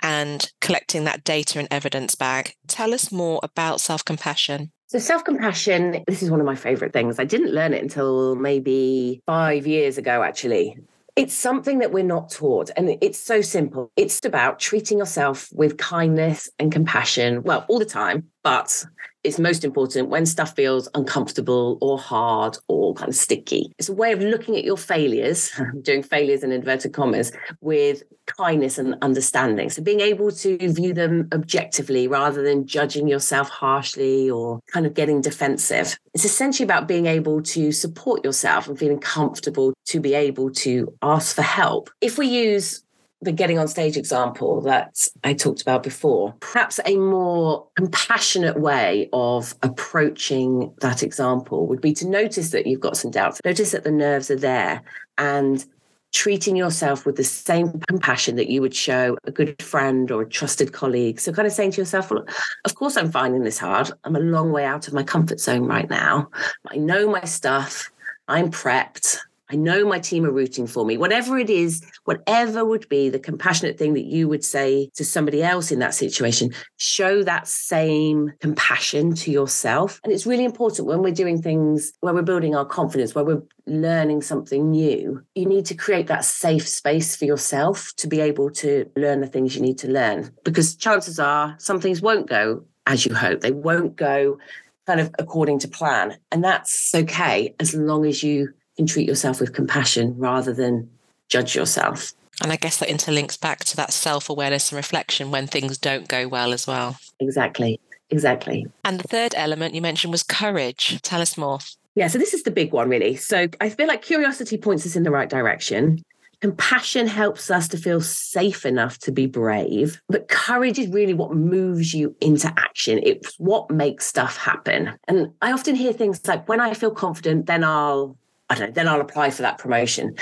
and 0.00 0.50
collecting 0.60 1.04
that 1.04 1.24
data 1.24 1.58
and 1.58 1.66
evidence 1.70 2.14
bag. 2.14 2.54
Tell 2.68 2.94
us 2.94 3.10
more 3.10 3.40
about 3.42 3.80
self 3.80 4.04
compassion. 4.04 4.70
So, 4.86 5.00
self 5.00 5.24
compassion, 5.24 6.04
this 6.06 6.22
is 6.22 6.30
one 6.30 6.38
of 6.40 6.46
my 6.46 6.54
favorite 6.54 6.92
things. 6.92 7.18
I 7.18 7.24
didn't 7.24 7.52
learn 7.52 7.74
it 7.74 7.82
until 7.82 8.36
maybe 8.36 9.20
five 9.26 9.66
years 9.66 9.98
ago, 9.98 10.22
actually. 10.22 10.76
It's 11.16 11.34
something 11.34 11.78
that 11.78 11.92
we're 11.92 12.04
not 12.04 12.30
taught. 12.30 12.70
And 12.76 12.98
it's 13.00 13.18
so 13.18 13.40
simple. 13.40 13.90
It's 13.96 14.22
about 14.24 14.60
treating 14.60 14.98
yourself 14.98 15.48
with 15.52 15.78
kindness 15.78 16.50
and 16.58 16.70
compassion, 16.70 17.42
well, 17.42 17.64
all 17.68 17.78
the 17.78 17.86
time, 17.86 18.24
but 18.46 18.86
it's 19.24 19.40
most 19.40 19.64
important 19.64 20.08
when 20.08 20.24
stuff 20.24 20.54
feels 20.54 20.88
uncomfortable 20.94 21.78
or 21.80 21.98
hard 21.98 22.56
or 22.68 22.94
kind 22.94 23.08
of 23.08 23.16
sticky. 23.16 23.72
It's 23.76 23.88
a 23.88 23.92
way 23.92 24.12
of 24.12 24.20
looking 24.20 24.56
at 24.56 24.62
your 24.62 24.76
failures, 24.76 25.50
doing 25.82 26.04
failures 26.04 26.44
in 26.44 26.52
inverted 26.52 26.92
commas, 26.92 27.32
with 27.60 28.04
kindness 28.26 28.78
and 28.78 28.94
understanding. 29.02 29.68
So 29.68 29.82
being 29.82 30.00
able 30.00 30.30
to 30.30 30.72
view 30.72 30.94
them 30.94 31.28
objectively 31.34 32.06
rather 32.06 32.40
than 32.40 32.68
judging 32.68 33.08
yourself 33.08 33.48
harshly 33.48 34.30
or 34.30 34.60
kind 34.72 34.86
of 34.86 34.94
getting 34.94 35.22
defensive. 35.22 35.98
It's 36.14 36.24
essentially 36.24 36.62
about 36.62 36.86
being 36.86 37.06
able 37.06 37.42
to 37.42 37.72
support 37.72 38.24
yourself 38.24 38.68
and 38.68 38.78
feeling 38.78 39.00
comfortable 39.00 39.74
to 39.86 39.98
be 39.98 40.14
able 40.14 40.52
to 40.66 40.94
ask 41.02 41.34
for 41.34 41.42
help. 41.42 41.90
If 42.00 42.16
we 42.16 42.28
use 42.28 42.84
the 43.22 43.32
getting 43.32 43.58
on 43.58 43.66
stage 43.66 43.96
example 43.96 44.60
that 44.62 45.08
I 45.24 45.32
talked 45.32 45.62
about 45.62 45.82
before, 45.82 46.34
perhaps 46.40 46.78
a 46.84 46.96
more 46.96 47.66
compassionate 47.76 48.60
way 48.60 49.08
of 49.12 49.54
approaching 49.62 50.72
that 50.80 51.02
example 51.02 51.66
would 51.66 51.80
be 51.80 51.94
to 51.94 52.06
notice 52.06 52.50
that 52.50 52.66
you've 52.66 52.80
got 52.80 52.96
some 52.96 53.10
doubts, 53.10 53.40
notice 53.44 53.70
that 53.72 53.84
the 53.84 53.90
nerves 53.90 54.30
are 54.30 54.36
there, 54.36 54.82
and 55.16 55.64
treating 56.12 56.56
yourself 56.56 57.04
with 57.04 57.16
the 57.16 57.24
same 57.24 57.80
compassion 57.88 58.36
that 58.36 58.48
you 58.48 58.60
would 58.60 58.74
show 58.74 59.18
a 59.24 59.30
good 59.30 59.60
friend 59.62 60.10
or 60.10 60.22
a 60.22 60.28
trusted 60.28 60.72
colleague. 60.72 61.20
So, 61.20 61.32
kind 61.32 61.46
of 61.46 61.52
saying 61.52 61.72
to 61.72 61.80
yourself, 61.80 62.10
well, 62.10 62.24
of 62.64 62.74
course, 62.74 62.96
I'm 62.96 63.10
finding 63.10 63.42
this 63.42 63.58
hard. 63.58 63.90
I'm 64.04 64.16
a 64.16 64.20
long 64.20 64.52
way 64.52 64.64
out 64.64 64.88
of 64.88 64.94
my 64.94 65.02
comfort 65.02 65.40
zone 65.40 65.66
right 65.66 65.88
now. 65.88 66.30
I 66.70 66.76
know 66.76 67.10
my 67.10 67.24
stuff. 67.24 67.90
I'm 68.28 68.50
prepped. 68.50 69.18
I 69.50 69.56
know 69.56 69.86
my 69.86 69.98
team 69.98 70.24
are 70.24 70.30
rooting 70.30 70.66
for 70.66 70.84
me. 70.84 70.96
Whatever 70.96 71.38
it 71.38 71.50
is, 71.50 71.84
whatever 72.04 72.64
would 72.64 72.88
be 72.88 73.08
the 73.08 73.18
compassionate 73.18 73.78
thing 73.78 73.94
that 73.94 74.04
you 74.04 74.28
would 74.28 74.44
say 74.44 74.90
to 74.94 75.04
somebody 75.04 75.42
else 75.42 75.70
in 75.70 75.78
that 75.78 75.94
situation, 75.94 76.52
show 76.76 77.22
that 77.22 77.46
same 77.46 78.32
compassion 78.40 79.14
to 79.16 79.30
yourself. 79.30 80.00
And 80.02 80.12
it's 80.12 80.26
really 80.26 80.44
important 80.44 80.88
when 80.88 81.02
we're 81.02 81.14
doing 81.14 81.40
things 81.40 81.92
where 82.00 82.14
we're 82.14 82.22
building 82.22 82.56
our 82.56 82.64
confidence, 82.64 83.14
where 83.14 83.24
we're 83.24 83.42
learning 83.66 84.22
something 84.22 84.70
new, 84.70 85.22
you 85.34 85.46
need 85.46 85.66
to 85.66 85.74
create 85.74 86.08
that 86.08 86.24
safe 86.24 86.66
space 86.66 87.14
for 87.16 87.24
yourself 87.24 87.92
to 87.96 88.08
be 88.08 88.20
able 88.20 88.50
to 88.50 88.90
learn 88.96 89.20
the 89.20 89.26
things 89.26 89.54
you 89.54 89.62
need 89.62 89.78
to 89.78 89.88
learn. 89.88 90.30
Because 90.44 90.74
chances 90.74 91.18
are 91.20 91.54
some 91.58 91.80
things 91.80 92.02
won't 92.02 92.28
go 92.28 92.64
as 92.86 93.04
you 93.04 93.14
hope, 93.14 93.40
they 93.40 93.52
won't 93.52 93.96
go 93.96 94.38
kind 94.86 95.00
of 95.00 95.12
according 95.18 95.58
to 95.58 95.68
plan. 95.68 96.16
And 96.30 96.44
that's 96.44 96.94
okay 96.94 97.54
as 97.58 97.74
long 97.74 98.06
as 98.06 98.22
you 98.22 98.54
can 98.76 98.86
treat 98.86 99.08
yourself 99.08 99.40
with 99.40 99.52
compassion 99.52 100.14
rather 100.18 100.52
than 100.52 100.90
judge 101.28 101.54
yourself. 101.54 102.12
And 102.42 102.52
I 102.52 102.56
guess 102.56 102.78
that 102.78 102.88
interlinks 102.88 103.40
back 103.40 103.64
to 103.64 103.76
that 103.76 103.92
self 103.92 104.28
awareness 104.28 104.70
and 104.70 104.76
reflection 104.76 105.30
when 105.30 105.46
things 105.46 105.78
don't 105.78 106.06
go 106.08 106.28
well 106.28 106.52
as 106.52 106.66
well. 106.66 106.98
Exactly. 107.18 107.80
Exactly. 108.10 108.66
And 108.84 109.00
the 109.00 109.08
third 109.08 109.34
element 109.36 109.74
you 109.74 109.80
mentioned 109.80 110.12
was 110.12 110.22
courage. 110.22 111.00
Tell 111.02 111.20
us 111.20 111.36
more. 111.36 111.58
Yeah, 111.96 112.08
so 112.08 112.18
this 112.18 112.34
is 112.34 112.42
the 112.42 112.50
big 112.50 112.72
one, 112.72 112.88
really. 112.88 113.16
So 113.16 113.48
I 113.60 113.70
feel 113.70 113.88
like 113.88 114.02
curiosity 114.02 114.58
points 114.58 114.86
us 114.86 114.96
in 114.96 115.02
the 115.02 115.10
right 115.10 115.28
direction. 115.28 116.02
Compassion 116.42 117.06
helps 117.06 117.50
us 117.50 117.66
to 117.68 117.78
feel 117.78 118.02
safe 118.02 118.66
enough 118.66 118.98
to 118.98 119.10
be 119.10 119.26
brave, 119.26 120.00
but 120.06 120.28
courage 120.28 120.78
is 120.78 120.88
really 120.88 121.14
what 121.14 121.34
moves 121.34 121.94
you 121.94 122.14
into 122.20 122.52
action. 122.58 123.00
It's 123.02 123.34
what 123.38 123.70
makes 123.70 124.06
stuff 124.06 124.36
happen. 124.36 124.92
And 125.08 125.32
I 125.40 125.52
often 125.52 125.74
hear 125.74 125.94
things 125.94 126.20
like, 126.28 126.46
when 126.46 126.60
I 126.60 126.74
feel 126.74 126.90
confident, 126.90 127.46
then 127.46 127.64
I'll 127.64 128.18
I 128.48 128.54
don't 128.54 128.68
know, 128.68 128.72
then 128.72 128.88
I'll 128.88 129.00
apply 129.00 129.30
for 129.30 129.42
that 129.42 129.58
promotion. 129.58 130.16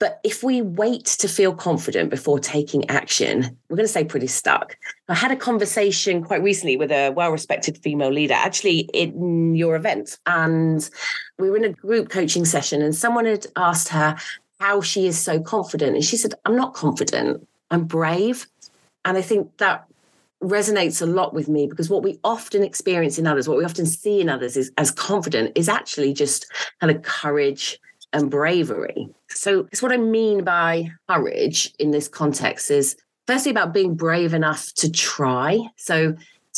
But 0.00 0.18
if 0.24 0.42
we 0.42 0.62
wait 0.62 1.04
to 1.04 1.28
feel 1.28 1.54
confident 1.54 2.08
before 2.08 2.38
taking 2.38 2.88
action, 2.88 3.56
we're 3.68 3.76
going 3.76 3.84
to 3.84 3.88
stay 3.88 4.02
pretty 4.02 4.28
stuck. 4.28 4.76
I 5.10 5.14
had 5.14 5.30
a 5.30 5.36
conversation 5.36 6.24
quite 6.24 6.42
recently 6.42 6.78
with 6.78 6.90
a 6.90 7.10
well 7.10 7.30
respected 7.30 7.76
female 7.78 8.10
leader, 8.10 8.32
actually 8.34 8.88
in 8.94 9.54
your 9.54 9.76
event. 9.76 10.18
And 10.24 10.88
we 11.38 11.50
were 11.50 11.58
in 11.58 11.64
a 11.64 11.72
group 11.72 12.08
coaching 12.08 12.46
session, 12.46 12.80
and 12.80 12.96
someone 12.96 13.26
had 13.26 13.46
asked 13.56 13.90
her 13.90 14.16
how 14.58 14.80
she 14.80 15.06
is 15.06 15.20
so 15.20 15.38
confident. 15.38 15.96
And 15.96 16.04
she 16.04 16.16
said, 16.16 16.32
I'm 16.46 16.56
not 16.56 16.72
confident, 16.72 17.46
I'm 17.70 17.84
brave. 17.84 18.46
And 19.04 19.18
I 19.18 19.22
think 19.22 19.54
that 19.58 19.84
resonates 20.42 21.02
a 21.02 21.06
lot 21.06 21.34
with 21.34 21.48
me 21.48 21.66
because 21.66 21.90
what 21.90 22.02
we 22.02 22.18
often 22.24 22.62
experience 22.62 23.18
in 23.18 23.26
others, 23.26 23.48
what 23.48 23.58
we 23.58 23.64
often 23.64 23.86
see 23.86 24.20
in 24.20 24.28
others 24.28 24.56
is 24.56 24.72
as 24.78 24.90
confident 24.90 25.52
is 25.54 25.68
actually 25.68 26.12
just 26.12 26.46
kind 26.80 26.94
of 26.94 27.02
courage 27.02 27.78
and 28.12 28.30
bravery. 28.30 29.08
So 29.28 29.68
it's 29.70 29.82
what 29.82 29.92
I 29.92 29.96
mean 29.96 30.42
by 30.42 30.90
courage 31.08 31.72
in 31.78 31.90
this 31.90 32.08
context 32.08 32.70
is 32.70 32.96
firstly 33.26 33.50
about 33.50 33.74
being 33.74 33.94
brave 33.94 34.34
enough 34.34 34.72
to 34.74 34.90
try. 34.90 35.60
So 35.76 36.16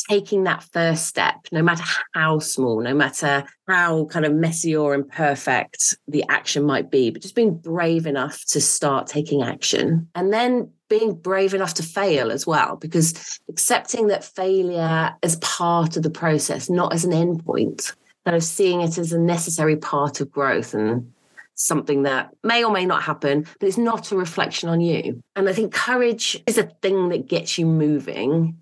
taking 0.09 0.43
that 0.43 0.63
first 0.63 1.05
step, 1.05 1.35
no 1.51 1.61
matter 1.61 1.83
how 2.13 2.39
small, 2.39 2.81
no 2.81 2.93
matter 2.93 3.45
how 3.67 4.05
kind 4.05 4.25
of 4.25 4.33
messy 4.33 4.75
or 4.75 4.93
imperfect 4.93 5.95
the 6.07 6.23
action 6.29 6.63
might 6.63 6.89
be, 6.89 7.11
but 7.11 7.21
just 7.21 7.35
being 7.35 7.55
brave 7.55 8.05
enough 8.07 8.43
to 8.45 8.59
start 8.59 9.07
taking 9.07 9.43
action. 9.43 10.09
And 10.15 10.33
then 10.33 10.71
being 10.99 11.15
brave 11.15 11.55
enough 11.55 11.73
to 11.73 11.81
fail 11.81 12.31
as 12.31 12.45
well, 12.45 12.75
because 12.75 13.39
accepting 13.49 14.07
that 14.07 14.23
failure 14.23 15.11
as 15.23 15.37
part 15.37 15.97
of 15.97 16.03
the 16.03 16.09
process, 16.11 16.69
not 16.69 16.93
as 16.93 17.03
an 17.03 17.11
endpoint, 17.11 17.95
kind 18.25 18.37
of 18.37 18.43
seeing 18.43 18.81
it 18.81 18.99
as 18.99 19.11
a 19.11 19.17
necessary 19.17 19.75
part 19.75 20.21
of 20.21 20.31
growth 20.31 20.75
and 20.75 21.11
something 21.55 22.03
that 22.03 22.29
may 22.43 22.63
or 22.63 22.71
may 22.71 22.85
not 22.85 23.01
happen, 23.01 23.43
but 23.59 23.67
it's 23.67 23.77
not 23.77 24.11
a 24.11 24.15
reflection 24.15 24.69
on 24.69 24.81
you. 24.81 25.19
And 25.35 25.49
I 25.49 25.53
think 25.53 25.73
courage 25.73 26.39
is 26.45 26.59
a 26.59 26.69
thing 26.83 27.09
that 27.09 27.27
gets 27.27 27.57
you 27.57 27.65
moving 27.65 28.55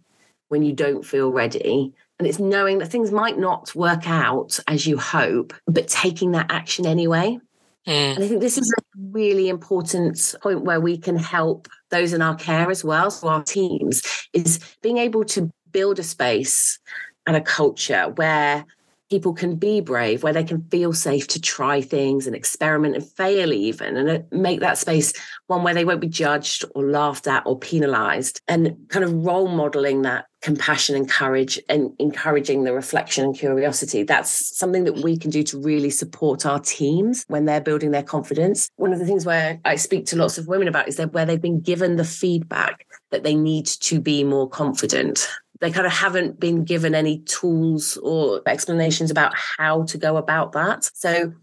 when 0.47 0.63
you 0.63 0.71
don't 0.71 1.05
feel 1.05 1.33
ready. 1.33 1.91
And 2.17 2.25
it's 2.25 2.39
knowing 2.39 2.77
that 2.77 2.87
things 2.87 3.11
might 3.11 3.37
not 3.37 3.75
work 3.75 4.07
out 4.07 4.57
as 4.69 4.87
you 4.87 4.97
hope, 4.97 5.53
but 5.67 5.89
taking 5.89 6.31
that 6.31 6.49
action 6.49 6.85
anyway. 6.85 7.39
Mm. 7.85 8.15
And 8.15 8.23
I 8.23 8.27
think 8.27 8.39
this 8.39 8.57
is 8.57 8.73
a 8.79 8.83
really 8.95 9.49
important 9.49 10.35
point 10.41 10.61
where 10.61 10.79
we 10.79 10.97
can 10.97 11.17
help 11.17 11.67
those 11.91 12.13
in 12.13 12.21
our 12.21 12.35
care 12.35 12.69
as 12.71 12.83
well, 12.83 13.11
so 13.11 13.27
our 13.27 13.43
teams, 13.43 14.01
is 14.33 14.59
being 14.81 14.97
able 14.97 15.23
to 15.25 15.51
build 15.71 15.99
a 15.99 16.03
space 16.03 16.79
and 17.27 17.35
a 17.35 17.41
culture 17.41 18.11
where 18.15 18.65
people 19.11 19.33
can 19.33 19.57
be 19.57 19.81
brave, 19.81 20.23
where 20.23 20.31
they 20.31 20.43
can 20.43 20.63
feel 20.71 20.93
safe 20.93 21.27
to 21.27 21.39
try 21.39 21.81
things 21.81 22.25
and 22.25 22.35
experiment 22.35 22.95
and 22.95 23.05
fail, 23.05 23.51
even, 23.51 23.97
and 23.97 24.23
make 24.31 24.61
that 24.61 24.77
space 24.77 25.11
one 25.47 25.63
where 25.63 25.73
they 25.73 25.83
won't 25.83 25.99
be 25.99 26.07
judged 26.07 26.63
or 26.73 26.83
laughed 26.83 27.27
at 27.27 27.43
or 27.45 27.59
penalized, 27.59 28.41
and 28.47 28.75
kind 28.87 29.03
of 29.03 29.13
role 29.13 29.49
modeling 29.49 30.03
that 30.03 30.25
compassion 30.41 30.95
and 30.95 31.09
courage 31.09 31.59
and 31.69 31.91
encouraging 31.99 32.63
the 32.63 32.73
reflection 32.73 33.25
and 33.25 33.37
curiosity. 33.37 34.01
That's 34.03 34.57
something 34.57 34.85
that 34.85 35.03
we 35.03 35.17
can 35.17 35.29
do 35.29 35.43
to 35.43 35.61
really 35.61 35.91
support 35.91 36.45
our 36.45 36.59
teams 36.59 37.25
when 37.27 37.45
they're 37.45 37.61
building 37.61 37.91
their 37.91 38.01
confidence. 38.01 38.69
One 38.77 38.93
of 38.93 38.99
the 38.99 39.05
things 39.05 39.25
where 39.25 39.59
I 39.65 39.75
speak 39.75 40.05
to 40.07 40.15
lots 40.15 40.37
of 40.37 40.47
women 40.47 40.67
about 40.69 40.87
is 40.87 40.95
that 40.95 41.13
where 41.13 41.25
they've 41.25 41.39
been 41.39 41.61
given 41.61 41.97
the 41.97 42.05
feedback 42.05 42.87
that 43.11 43.23
they 43.23 43.35
need 43.35 43.67
to 43.67 43.99
be 43.99 44.23
more 44.23 44.49
confident 44.49 45.27
they 45.61 45.71
kind 45.71 45.85
of 45.85 45.93
haven't 45.93 46.39
been 46.39 46.65
given 46.65 46.93
any 46.93 47.19
tools 47.19 47.97
or 47.97 48.41
explanations 48.47 49.11
about 49.11 49.33
how 49.35 49.83
to 49.83 49.97
go 49.97 50.17
about 50.17 50.51
that. 50.53 50.89
So 50.95 51.33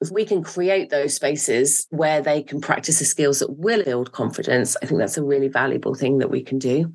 if 0.00 0.10
we 0.10 0.24
can 0.24 0.42
create 0.42 0.90
those 0.90 1.14
spaces 1.14 1.86
where 1.90 2.20
they 2.20 2.42
can 2.42 2.60
practice 2.60 2.98
the 2.98 3.04
skills 3.04 3.38
that 3.38 3.58
will 3.58 3.84
build 3.84 4.12
confidence, 4.12 4.76
I 4.82 4.86
think 4.86 4.98
that's 4.98 5.16
a 5.16 5.22
really 5.22 5.48
valuable 5.48 5.94
thing 5.94 6.18
that 6.18 6.30
we 6.30 6.42
can 6.42 6.58
do. 6.58 6.92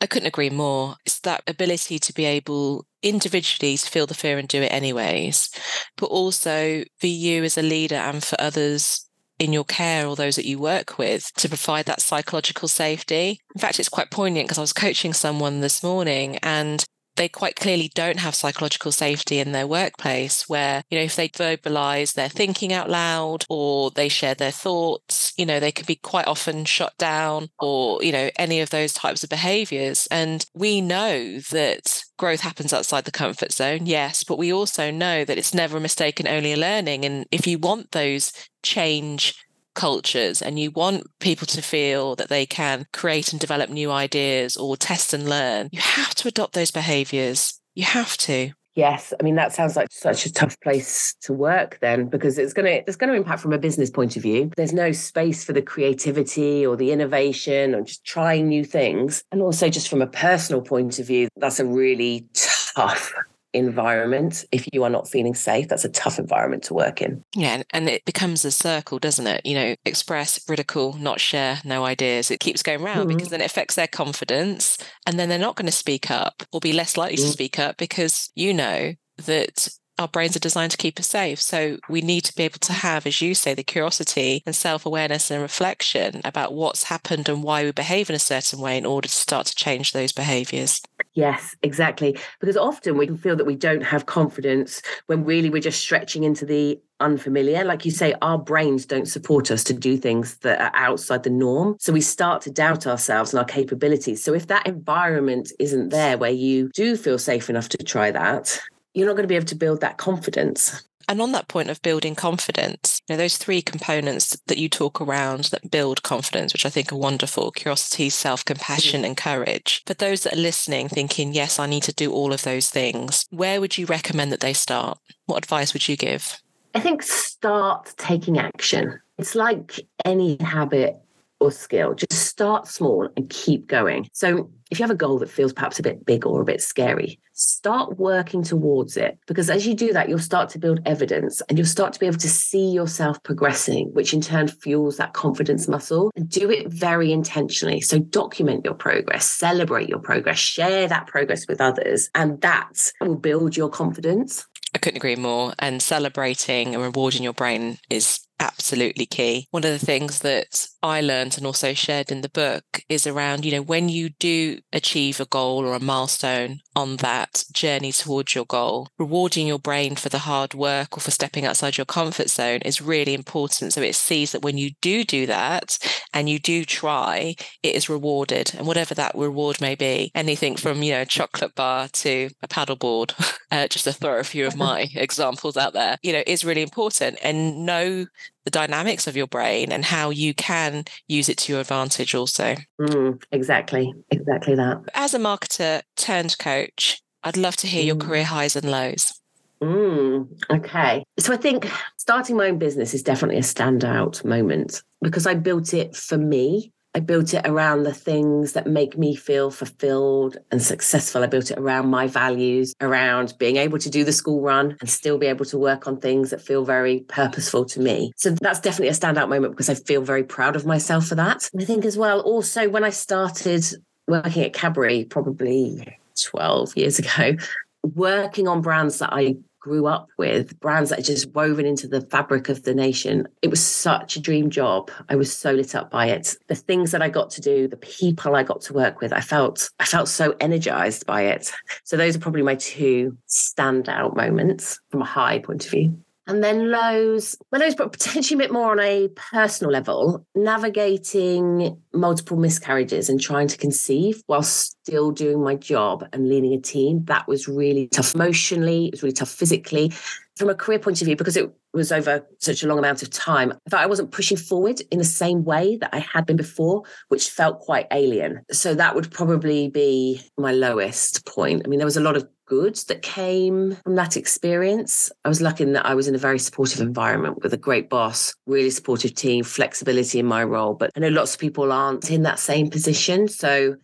I 0.00 0.06
couldn't 0.06 0.28
agree 0.28 0.50
more. 0.50 0.96
It's 1.04 1.20
that 1.20 1.42
ability 1.46 1.98
to 1.98 2.12
be 2.12 2.24
able 2.24 2.86
individually 3.02 3.76
to 3.76 3.90
feel 3.90 4.06
the 4.06 4.14
fear 4.14 4.38
and 4.38 4.48
do 4.48 4.62
it 4.62 4.72
anyways, 4.72 5.50
but 5.96 6.06
also 6.06 6.82
for 6.98 7.06
you 7.06 7.44
as 7.44 7.58
a 7.58 7.62
leader 7.62 7.96
and 7.96 8.24
for 8.24 8.40
others 8.40 9.09
in 9.40 9.52
your 9.52 9.64
care 9.64 10.06
or 10.06 10.14
those 10.14 10.36
that 10.36 10.46
you 10.46 10.58
work 10.58 10.98
with 10.98 11.32
to 11.34 11.48
provide 11.48 11.86
that 11.86 12.02
psychological 12.02 12.68
safety. 12.68 13.40
In 13.54 13.60
fact, 13.60 13.80
it's 13.80 13.88
quite 13.88 14.10
poignant 14.10 14.46
because 14.46 14.58
I 14.58 14.60
was 14.60 14.74
coaching 14.74 15.14
someone 15.14 15.60
this 15.60 15.82
morning 15.82 16.36
and 16.42 16.84
they 17.20 17.28
quite 17.28 17.54
clearly 17.54 17.90
don't 17.94 18.18
have 18.18 18.34
psychological 18.34 18.90
safety 18.90 19.40
in 19.40 19.52
their 19.52 19.66
workplace 19.66 20.48
where, 20.48 20.82
you 20.88 20.96
know, 20.96 21.04
if 21.04 21.16
they 21.16 21.28
verbalize 21.28 22.14
their 22.14 22.30
thinking 22.30 22.72
out 22.72 22.88
loud 22.88 23.44
or 23.50 23.90
they 23.90 24.08
share 24.08 24.34
their 24.34 24.50
thoughts, 24.50 25.34
you 25.36 25.44
know, 25.44 25.60
they 25.60 25.70
can 25.70 25.84
be 25.84 25.96
quite 25.96 26.26
often 26.26 26.64
shut 26.64 26.96
down 26.96 27.50
or, 27.58 28.02
you 28.02 28.10
know, 28.10 28.30
any 28.36 28.62
of 28.62 28.70
those 28.70 28.94
types 28.94 29.22
of 29.22 29.28
behaviors. 29.28 30.08
And 30.10 30.46
we 30.54 30.80
know 30.80 31.40
that 31.50 32.02
growth 32.16 32.40
happens 32.40 32.72
outside 32.72 33.04
the 33.04 33.10
comfort 33.10 33.52
zone, 33.52 33.84
yes, 33.84 34.24
but 34.24 34.38
we 34.38 34.50
also 34.50 34.90
know 34.90 35.22
that 35.22 35.36
it's 35.36 35.52
never 35.52 35.76
a 35.76 35.80
mistake 35.80 36.20
and 36.20 36.28
only 36.28 36.54
a 36.54 36.56
learning. 36.56 37.04
And 37.04 37.26
if 37.30 37.46
you 37.46 37.58
want 37.58 37.90
those 37.90 38.32
change 38.62 39.34
cultures 39.80 40.42
and 40.42 40.58
you 40.58 40.70
want 40.70 41.06
people 41.20 41.46
to 41.46 41.62
feel 41.62 42.14
that 42.16 42.28
they 42.28 42.44
can 42.44 42.86
create 42.92 43.32
and 43.32 43.40
develop 43.40 43.70
new 43.70 43.90
ideas 43.90 44.54
or 44.54 44.76
test 44.76 45.14
and 45.14 45.26
learn, 45.26 45.70
you 45.72 45.80
have 45.80 46.14
to 46.14 46.28
adopt 46.28 46.52
those 46.52 46.70
behaviors. 46.70 47.58
You 47.74 47.84
have 47.84 48.18
to. 48.18 48.52
Yes, 48.74 49.14
I 49.18 49.22
mean 49.22 49.36
that 49.36 49.54
sounds 49.54 49.76
like 49.76 49.88
such 49.90 50.26
a 50.26 50.32
tough 50.32 50.60
place 50.60 51.14
to 51.22 51.32
work 51.32 51.78
then 51.80 52.08
because 52.08 52.36
it's 52.36 52.52
going 52.52 52.66
to 52.66 52.84
it's 52.86 52.96
going 52.96 53.10
to 53.10 53.16
impact 53.16 53.40
from 53.40 53.54
a 53.54 53.58
business 53.58 53.90
point 53.90 54.16
of 54.16 54.22
view. 54.22 54.50
There's 54.54 54.74
no 54.74 54.92
space 54.92 55.44
for 55.44 55.54
the 55.54 55.62
creativity 55.62 56.66
or 56.66 56.76
the 56.76 56.92
innovation 56.92 57.74
or 57.74 57.80
just 57.80 58.04
trying 58.04 58.48
new 58.48 58.64
things. 58.64 59.24
And 59.32 59.40
also 59.40 59.70
just 59.70 59.88
from 59.88 60.02
a 60.02 60.06
personal 60.06 60.60
point 60.60 60.98
of 60.98 61.06
view, 61.06 61.28
that's 61.36 61.58
a 61.58 61.64
really 61.64 62.28
tough 62.34 63.12
environment 63.52 64.44
if 64.52 64.68
you 64.72 64.84
are 64.84 64.90
not 64.90 65.08
feeling 65.08 65.34
safe 65.34 65.68
that's 65.68 65.84
a 65.84 65.88
tough 65.88 66.18
environment 66.18 66.62
to 66.62 66.74
work 66.74 67.02
in 67.02 67.24
yeah 67.34 67.62
and 67.72 67.88
it 67.88 68.04
becomes 68.04 68.44
a 68.44 68.50
circle 68.50 68.98
doesn't 68.98 69.26
it 69.26 69.44
you 69.44 69.54
know 69.54 69.74
express 69.84 70.40
ridicule 70.48 70.96
not 70.98 71.20
share 71.20 71.58
no 71.64 71.84
ideas 71.84 72.30
it 72.30 72.40
keeps 72.40 72.62
going 72.62 72.82
round 72.82 73.08
mm-hmm. 73.08 73.16
because 73.16 73.30
then 73.30 73.40
it 73.40 73.46
affects 73.46 73.74
their 73.74 73.88
confidence 73.88 74.78
and 75.06 75.18
then 75.18 75.28
they're 75.28 75.38
not 75.38 75.56
going 75.56 75.66
to 75.66 75.72
speak 75.72 76.10
up 76.10 76.42
or 76.52 76.60
be 76.60 76.72
less 76.72 76.96
likely 76.96 77.16
mm-hmm. 77.16 77.26
to 77.26 77.32
speak 77.32 77.58
up 77.58 77.76
because 77.76 78.30
you 78.34 78.54
know 78.54 78.92
that 79.16 79.68
our 80.00 80.08
brains 80.08 80.34
are 80.34 80.40
designed 80.40 80.70
to 80.70 80.78
keep 80.78 80.98
us 80.98 81.08
safe. 81.08 81.40
So 81.40 81.76
we 81.88 82.00
need 82.00 82.22
to 82.22 82.34
be 82.34 82.44
able 82.44 82.58
to 82.60 82.72
have, 82.72 83.06
as 83.06 83.20
you 83.20 83.34
say, 83.34 83.52
the 83.52 83.62
curiosity 83.62 84.42
and 84.46 84.56
self 84.56 84.86
awareness 84.86 85.30
and 85.30 85.42
reflection 85.42 86.22
about 86.24 86.54
what's 86.54 86.84
happened 86.84 87.28
and 87.28 87.42
why 87.42 87.64
we 87.64 87.72
behave 87.72 88.08
in 88.08 88.16
a 88.16 88.20
certain 88.20 88.60
way 88.60 88.78
in 88.78 88.86
order 88.86 89.08
to 89.08 89.14
start 89.14 89.46
to 89.48 89.54
change 89.54 89.92
those 89.92 90.12
behaviors. 90.12 90.80
Yes, 91.12 91.54
exactly. 91.62 92.18
Because 92.40 92.56
often 92.56 92.96
we 92.96 93.06
can 93.06 93.18
feel 93.18 93.36
that 93.36 93.44
we 93.44 93.56
don't 93.56 93.82
have 93.82 94.06
confidence 94.06 94.80
when 95.06 95.24
really 95.24 95.50
we're 95.50 95.60
just 95.60 95.80
stretching 95.80 96.24
into 96.24 96.46
the 96.46 96.80
unfamiliar. 97.00 97.62
Like 97.64 97.84
you 97.84 97.90
say, 97.90 98.14
our 98.22 98.38
brains 98.38 98.86
don't 98.86 99.06
support 99.08 99.50
us 99.50 99.62
to 99.64 99.74
do 99.74 99.98
things 99.98 100.38
that 100.38 100.60
are 100.60 100.72
outside 100.74 101.24
the 101.24 101.30
norm. 101.30 101.76
So 101.78 101.92
we 101.92 102.00
start 102.00 102.40
to 102.42 102.50
doubt 102.50 102.86
ourselves 102.86 103.34
and 103.34 103.38
our 103.38 103.44
capabilities. 103.44 104.24
So 104.24 104.32
if 104.32 104.46
that 104.46 104.66
environment 104.66 105.52
isn't 105.58 105.90
there 105.90 106.16
where 106.16 106.30
you 106.30 106.70
do 106.72 106.96
feel 106.96 107.18
safe 107.18 107.50
enough 107.50 107.68
to 107.70 107.78
try 107.78 108.10
that, 108.12 108.58
you're 108.94 109.06
not 109.06 109.14
going 109.14 109.24
to 109.24 109.28
be 109.28 109.36
able 109.36 109.46
to 109.46 109.54
build 109.54 109.80
that 109.80 109.96
confidence. 109.98 110.82
And 111.08 111.20
on 111.20 111.32
that 111.32 111.48
point 111.48 111.70
of 111.70 111.82
building 111.82 112.14
confidence, 112.14 113.00
you 113.08 113.14
know, 113.14 113.16
those 113.16 113.36
three 113.36 113.62
components 113.62 114.40
that 114.46 114.58
you 114.58 114.68
talk 114.68 115.00
around 115.00 115.44
that 115.46 115.68
build 115.68 116.04
confidence, 116.04 116.52
which 116.52 116.64
I 116.64 116.70
think 116.70 116.92
are 116.92 116.96
wonderful 116.96 117.50
curiosity, 117.50 118.10
self 118.10 118.44
compassion, 118.44 119.02
mm. 119.02 119.06
and 119.06 119.16
courage. 119.16 119.82
For 119.86 119.94
those 119.94 120.22
that 120.22 120.34
are 120.34 120.40
listening, 120.40 120.88
thinking, 120.88 121.34
yes, 121.34 121.58
I 121.58 121.66
need 121.66 121.82
to 121.84 121.92
do 121.92 122.12
all 122.12 122.32
of 122.32 122.42
those 122.42 122.68
things, 122.68 123.26
where 123.30 123.60
would 123.60 123.76
you 123.76 123.86
recommend 123.86 124.30
that 124.30 124.38
they 124.38 124.52
start? 124.52 124.98
What 125.26 125.38
advice 125.38 125.72
would 125.72 125.88
you 125.88 125.96
give? 125.96 126.40
I 126.76 126.80
think 126.80 127.02
start 127.02 127.92
taking 127.96 128.38
action. 128.38 129.00
It's 129.18 129.34
like 129.34 129.80
any 130.04 130.36
habit 130.40 130.99
or 131.40 131.50
skill. 131.50 131.94
Just 131.94 132.26
start 132.26 132.68
small 132.68 133.08
and 133.16 133.28
keep 133.30 133.66
going. 133.66 134.08
So, 134.12 134.50
if 134.70 134.78
you 134.78 134.84
have 134.84 134.90
a 134.90 134.94
goal 134.94 135.18
that 135.18 135.28
feels 135.28 135.52
perhaps 135.52 135.80
a 135.80 135.82
bit 135.82 136.06
big 136.06 136.24
or 136.24 136.40
a 136.40 136.44
bit 136.44 136.62
scary, 136.62 137.18
start 137.32 137.98
working 137.98 138.44
towards 138.44 138.96
it. 138.96 139.18
Because 139.26 139.50
as 139.50 139.66
you 139.66 139.74
do 139.74 139.92
that, 139.92 140.08
you'll 140.08 140.20
start 140.20 140.48
to 140.50 140.60
build 140.60 140.78
evidence 140.86 141.42
and 141.48 141.58
you'll 141.58 141.66
start 141.66 141.92
to 141.94 141.98
be 141.98 142.06
able 142.06 142.18
to 142.18 142.28
see 142.28 142.70
yourself 142.70 143.20
progressing, 143.24 143.88
which 143.94 144.14
in 144.14 144.20
turn 144.20 144.46
fuels 144.46 144.98
that 144.98 145.12
confidence 145.12 145.66
muscle. 145.66 146.12
And 146.14 146.28
do 146.28 146.50
it 146.50 146.68
very 146.68 147.10
intentionally. 147.10 147.80
So, 147.80 147.98
document 147.98 148.64
your 148.64 148.74
progress, 148.74 149.26
celebrate 149.26 149.88
your 149.88 149.98
progress, 149.98 150.38
share 150.38 150.86
that 150.86 151.08
progress 151.08 151.48
with 151.48 151.60
others, 151.60 152.08
and 152.14 152.40
that 152.42 152.92
will 153.00 153.16
build 153.16 153.56
your 153.56 153.70
confidence. 153.70 154.46
I 154.74 154.78
couldn't 154.78 154.98
agree 154.98 155.16
more. 155.16 155.52
And 155.58 155.82
celebrating 155.82 156.74
and 156.74 156.82
rewarding 156.84 157.24
your 157.24 157.32
brain 157.32 157.78
is 157.88 158.20
absolutely 158.40 159.06
key. 159.06 159.46
One 159.50 159.64
of 159.64 159.70
the 159.70 159.84
things 159.84 160.20
that 160.20 160.66
I 160.82 161.00
learned 161.00 161.36
and 161.36 161.46
also 161.46 161.74
shared 161.74 162.10
in 162.10 162.22
the 162.22 162.28
book 162.28 162.82
is 162.88 163.06
around, 163.06 163.44
you 163.44 163.52
know, 163.52 163.62
when 163.62 163.88
you 163.88 164.10
do 164.18 164.60
achieve 164.72 165.20
a 165.20 165.26
goal 165.26 165.64
or 165.64 165.74
a 165.74 165.80
milestone 165.80 166.60
on 166.74 166.96
that 166.96 167.44
journey 167.52 167.92
towards 167.92 168.34
your 168.34 168.46
goal, 168.46 168.88
rewarding 168.98 169.46
your 169.46 169.58
brain 169.58 169.94
for 169.94 170.08
the 170.08 170.20
hard 170.20 170.54
work 170.54 170.96
or 170.96 171.00
for 171.00 171.10
stepping 171.10 171.44
outside 171.44 171.76
your 171.76 171.84
comfort 171.84 172.30
zone 172.30 172.60
is 172.64 172.80
really 172.80 173.12
important. 173.12 173.74
So 173.74 173.82
it 173.82 173.94
sees 173.94 174.32
that 174.32 174.42
when 174.42 174.56
you 174.56 174.70
do 174.80 175.04
do 175.04 175.26
that 175.26 175.78
and 176.14 176.28
you 176.28 176.38
do 176.38 176.64
try, 176.64 177.34
it 177.62 177.74
is 177.74 177.90
rewarded. 177.90 178.52
And 178.56 178.66
whatever 178.66 178.94
that 178.94 179.14
reward 179.14 179.60
may 179.60 179.74
be, 179.74 180.10
anything 180.14 180.56
from, 180.56 180.82
you 180.82 180.92
know, 180.92 181.02
a 181.02 181.06
chocolate 181.06 181.54
bar 181.54 181.88
to 181.88 182.30
a 182.42 182.48
paddleboard, 182.48 183.12
uh, 183.50 183.68
just 183.68 183.84
to 183.84 183.92
throw 183.92 184.18
a 184.18 184.24
few 184.24 184.46
of 184.46 184.56
my 184.56 184.88
examples 184.94 185.58
out 185.58 185.74
there, 185.74 185.98
you 186.02 186.12
know, 186.12 186.22
is 186.26 186.44
really 186.44 186.62
important. 186.62 187.18
And 187.22 187.66
know 187.66 188.06
the 188.44 188.50
dynamics 188.50 189.06
of 189.06 189.16
your 189.16 189.26
brain 189.26 189.70
and 189.72 189.84
how 189.84 190.10
you 190.10 190.34
can 190.34 190.84
use 191.08 191.28
it 191.28 191.38
to 191.38 191.52
your 191.52 191.60
advantage 191.60 192.14
also. 192.14 192.56
Mm, 192.80 193.22
exactly, 193.32 193.92
exactly 194.10 194.54
that. 194.54 194.82
As 194.94 195.14
a 195.14 195.18
marketer 195.18 195.82
turned 195.96 196.38
coach, 196.38 197.02
I'd 197.22 197.36
love 197.36 197.56
to 197.56 197.66
hear 197.66 197.82
mm. 197.82 197.86
your 197.86 197.96
career 197.96 198.24
highs 198.24 198.56
and 198.56 198.70
lows. 198.70 199.20
Mm, 199.62 200.28
okay. 200.50 201.04
So 201.18 201.34
I 201.34 201.36
think 201.36 201.70
starting 201.98 202.36
my 202.36 202.46
own 202.48 202.58
business 202.58 202.94
is 202.94 203.02
definitely 203.02 203.36
a 203.36 203.42
standout 203.42 204.24
moment 204.24 204.82
because 205.02 205.26
I 205.26 205.34
built 205.34 205.74
it 205.74 205.94
for 205.94 206.16
me 206.16 206.72
I 206.94 207.00
built 207.00 207.34
it 207.34 207.46
around 207.46 207.84
the 207.84 207.94
things 207.94 208.52
that 208.54 208.66
make 208.66 208.98
me 208.98 209.14
feel 209.14 209.50
fulfilled 209.52 210.38
and 210.50 210.60
successful. 210.60 211.22
I 211.22 211.28
built 211.28 211.50
it 211.50 211.58
around 211.58 211.88
my 211.88 212.08
values, 212.08 212.74
around 212.80 213.34
being 213.38 213.56
able 213.56 213.78
to 213.78 213.88
do 213.88 214.02
the 214.02 214.12
school 214.12 214.40
run 214.40 214.76
and 214.80 214.90
still 214.90 215.16
be 215.16 215.26
able 215.26 215.44
to 215.46 215.58
work 215.58 215.86
on 215.86 215.98
things 215.98 216.30
that 216.30 216.40
feel 216.40 216.64
very 216.64 217.00
purposeful 217.08 217.64
to 217.66 217.80
me. 217.80 218.12
So 218.16 218.30
that's 218.30 218.58
definitely 218.58 218.88
a 218.88 218.92
standout 218.92 219.28
moment 219.28 219.52
because 219.52 219.68
I 219.68 219.74
feel 219.74 220.02
very 220.02 220.24
proud 220.24 220.56
of 220.56 220.66
myself 220.66 221.06
for 221.06 221.14
that. 221.14 221.48
I 221.58 221.64
think 221.64 221.84
as 221.84 221.96
well, 221.96 222.20
also 222.20 222.68
when 222.68 222.82
I 222.82 222.90
started 222.90 223.64
working 224.08 224.42
at 224.42 224.52
Cadbury, 224.52 225.04
probably 225.04 225.96
12 226.20 226.76
years 226.76 226.98
ago, 226.98 227.36
working 227.84 228.48
on 228.48 228.62
brands 228.62 228.98
that 228.98 229.12
I 229.12 229.36
grew 229.60 229.86
up 229.86 230.08
with, 230.16 230.58
brands 230.60 230.90
that 230.90 230.98
are 230.98 231.02
just 231.02 231.30
woven 231.34 231.66
into 231.66 231.86
the 231.86 232.00
fabric 232.00 232.48
of 232.48 232.62
the 232.62 232.74
nation. 232.74 233.28
It 233.42 233.48
was 233.48 233.64
such 233.64 234.16
a 234.16 234.20
dream 234.20 234.50
job. 234.50 234.90
I 235.08 235.16
was 235.16 235.34
so 235.36 235.52
lit 235.52 235.74
up 235.74 235.90
by 235.90 236.06
it. 236.06 236.34
The 236.48 236.54
things 236.54 236.90
that 236.92 237.02
I 237.02 237.08
got 237.08 237.30
to 237.30 237.40
do, 237.40 237.68
the 237.68 237.76
people 237.76 238.34
I 238.34 238.42
got 238.42 238.62
to 238.62 238.72
work 238.72 239.00
with, 239.00 239.12
I 239.12 239.20
felt 239.20 239.70
I 239.78 239.84
felt 239.84 240.08
so 240.08 240.34
energized 240.40 241.06
by 241.06 241.22
it. 241.22 241.52
So 241.84 241.96
those 241.96 242.16
are 242.16 242.20
probably 242.20 242.42
my 242.42 242.56
two 242.56 243.16
standout 243.28 244.16
moments 244.16 244.80
from 244.90 245.02
a 245.02 245.06
high 245.06 245.38
point 245.38 245.64
of 245.64 245.70
view. 245.70 245.98
And 246.30 246.44
then 246.44 246.70
lows, 246.70 247.36
well, 247.50 247.60
lows, 247.60 247.74
but 247.74 247.90
potentially 247.98 248.36
a 248.36 248.46
bit 248.46 248.52
more 248.52 248.70
on 248.70 248.78
a 248.78 249.08
personal 249.16 249.72
level, 249.72 250.24
navigating 250.36 251.82
multiple 251.92 252.36
miscarriages 252.36 253.08
and 253.08 253.20
trying 253.20 253.48
to 253.48 253.58
conceive 253.58 254.22
while 254.26 254.44
still 254.44 255.10
doing 255.10 255.42
my 255.42 255.56
job 255.56 256.06
and 256.12 256.28
leading 256.28 256.52
a 256.52 256.60
team. 256.60 257.04
That 257.06 257.26
was 257.26 257.48
really 257.48 257.88
tough 257.88 258.14
emotionally, 258.14 258.86
it 258.86 258.92
was 258.92 259.02
really 259.02 259.12
tough 259.12 259.30
physically. 259.30 259.92
From 260.40 260.48
a 260.48 260.54
career 260.54 260.78
point 260.78 261.02
of 261.02 261.04
view, 261.04 261.16
because 261.16 261.36
it 261.36 261.52
was 261.74 261.92
over 261.92 262.26
such 262.38 262.62
a 262.62 262.66
long 262.66 262.78
amount 262.78 263.02
of 263.02 263.10
time, 263.10 263.52
I 263.52 263.68
felt 263.68 263.82
I 263.82 263.86
wasn't 263.86 264.10
pushing 264.10 264.38
forward 264.38 264.80
in 264.90 264.96
the 264.96 265.04
same 265.04 265.44
way 265.44 265.76
that 265.76 265.90
I 265.92 265.98
had 265.98 266.24
been 266.24 266.38
before, 266.38 266.84
which 267.08 267.28
felt 267.28 267.60
quite 267.60 267.86
alien. 267.90 268.40
So 268.50 268.74
that 268.74 268.94
would 268.94 269.10
probably 269.10 269.68
be 269.68 270.22
my 270.38 270.52
lowest 270.52 271.26
point. 271.26 271.60
I 271.62 271.68
mean, 271.68 271.78
there 271.78 271.84
was 271.84 271.98
a 271.98 272.00
lot 272.00 272.16
of 272.16 272.26
good 272.46 272.76
that 272.88 273.02
came 273.02 273.76
from 273.84 273.96
that 273.96 274.16
experience. 274.16 275.12
I 275.26 275.28
was 275.28 275.42
lucky 275.42 275.64
in 275.64 275.74
that 275.74 275.84
I 275.84 275.94
was 275.94 276.08
in 276.08 276.14
a 276.14 276.18
very 276.18 276.38
supportive 276.38 276.80
environment 276.80 277.42
with 277.42 277.52
a 277.52 277.58
great 277.58 277.90
boss, 277.90 278.34
really 278.46 278.70
supportive 278.70 279.14
team, 279.14 279.44
flexibility 279.44 280.20
in 280.20 280.26
my 280.26 280.42
role. 280.42 280.72
But 280.72 280.90
I 280.96 281.00
know 281.00 281.08
lots 281.08 281.34
of 281.34 281.40
people 281.40 281.70
aren't 281.70 282.10
in 282.10 282.22
that 282.22 282.38
same 282.38 282.70
position. 282.70 283.28
So 283.28 283.76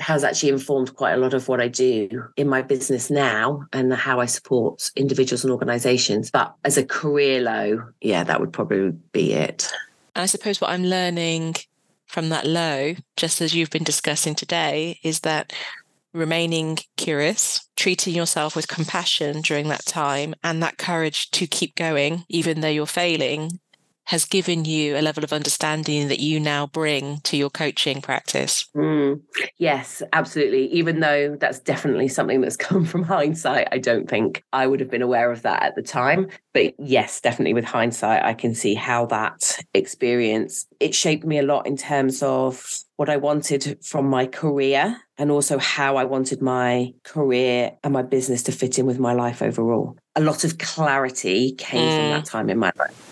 has 0.00 0.24
actually 0.24 0.48
informed 0.48 0.94
quite 0.96 1.12
a 1.12 1.16
lot 1.18 1.34
of 1.34 1.46
what 1.48 1.60
I 1.60 1.68
do 1.68 2.24
in 2.36 2.48
my 2.48 2.62
business 2.62 3.10
now 3.10 3.66
and 3.72 3.92
how 3.92 4.20
I 4.20 4.26
support 4.26 4.90
individuals 4.96 5.44
and 5.44 5.52
organizations. 5.52 6.30
But 6.30 6.54
as 6.64 6.76
a 6.76 6.84
career 6.84 7.40
low, 7.40 7.82
yeah, 8.00 8.24
that 8.24 8.40
would 8.40 8.52
probably 8.52 8.92
be 9.12 9.34
it. 9.34 9.70
I 10.16 10.26
suppose 10.26 10.60
what 10.60 10.70
I'm 10.70 10.84
learning 10.84 11.56
from 12.06 12.30
that 12.30 12.46
low, 12.46 12.94
just 13.16 13.40
as 13.40 13.54
you've 13.54 13.70
been 13.70 13.84
discussing 13.84 14.34
today, 14.34 14.98
is 15.02 15.20
that 15.20 15.52
remaining 16.12 16.78
curious, 16.96 17.68
treating 17.76 18.14
yourself 18.14 18.56
with 18.56 18.66
compassion 18.66 19.42
during 19.42 19.68
that 19.68 19.86
time, 19.86 20.34
and 20.42 20.62
that 20.62 20.76
courage 20.78 21.30
to 21.30 21.46
keep 21.46 21.76
going, 21.76 22.24
even 22.28 22.60
though 22.60 22.68
you're 22.68 22.86
failing, 22.86 23.60
has 24.10 24.24
given 24.24 24.64
you 24.64 24.96
a 24.96 25.00
level 25.00 25.22
of 25.22 25.32
understanding 25.32 26.08
that 26.08 26.18
you 26.18 26.40
now 26.40 26.66
bring 26.66 27.20
to 27.20 27.36
your 27.36 27.48
coaching 27.48 28.02
practice. 28.02 28.66
Mm, 28.74 29.20
yes, 29.58 30.02
absolutely. 30.12 30.66
Even 30.72 30.98
though 30.98 31.36
that's 31.36 31.60
definitely 31.60 32.08
something 32.08 32.40
that's 32.40 32.56
come 32.70 32.84
from 32.84 33.04
hindsight, 33.04 33.68
I 33.70 33.78
don't 33.78 34.10
think 34.10 34.42
I 34.52 34.66
would 34.66 34.80
have 34.80 34.90
been 34.90 35.00
aware 35.00 35.30
of 35.30 35.42
that 35.42 35.62
at 35.62 35.76
the 35.76 35.82
time. 35.82 36.28
But 36.52 36.74
yes, 36.80 37.20
definitely 37.20 37.54
with 37.54 37.64
hindsight, 37.64 38.24
I 38.24 38.34
can 38.34 38.52
see 38.52 38.74
how 38.74 39.06
that 39.06 39.60
experience 39.74 40.66
it 40.80 40.92
shaped 40.92 41.24
me 41.24 41.38
a 41.38 41.44
lot 41.44 41.68
in 41.68 41.76
terms 41.76 42.20
of 42.20 42.66
what 42.96 43.08
I 43.08 43.16
wanted 43.16 43.78
from 43.84 44.10
my 44.10 44.26
career 44.26 44.96
and 45.18 45.30
also 45.30 45.56
how 45.58 45.96
I 45.96 46.04
wanted 46.04 46.42
my 46.42 46.92
career 47.04 47.76
and 47.84 47.92
my 47.92 48.02
business 48.02 48.42
to 48.44 48.52
fit 48.52 48.76
in 48.76 48.86
with 48.86 48.98
my 48.98 49.12
life 49.12 49.40
overall. 49.40 49.96
A 50.16 50.20
lot 50.20 50.42
of 50.42 50.58
clarity 50.58 51.52
came 51.52 51.88
mm. 51.88 51.96
from 51.96 52.10
that 52.10 52.24
time 52.24 52.50
in 52.50 52.58
my 52.58 52.72
life. 52.76 53.09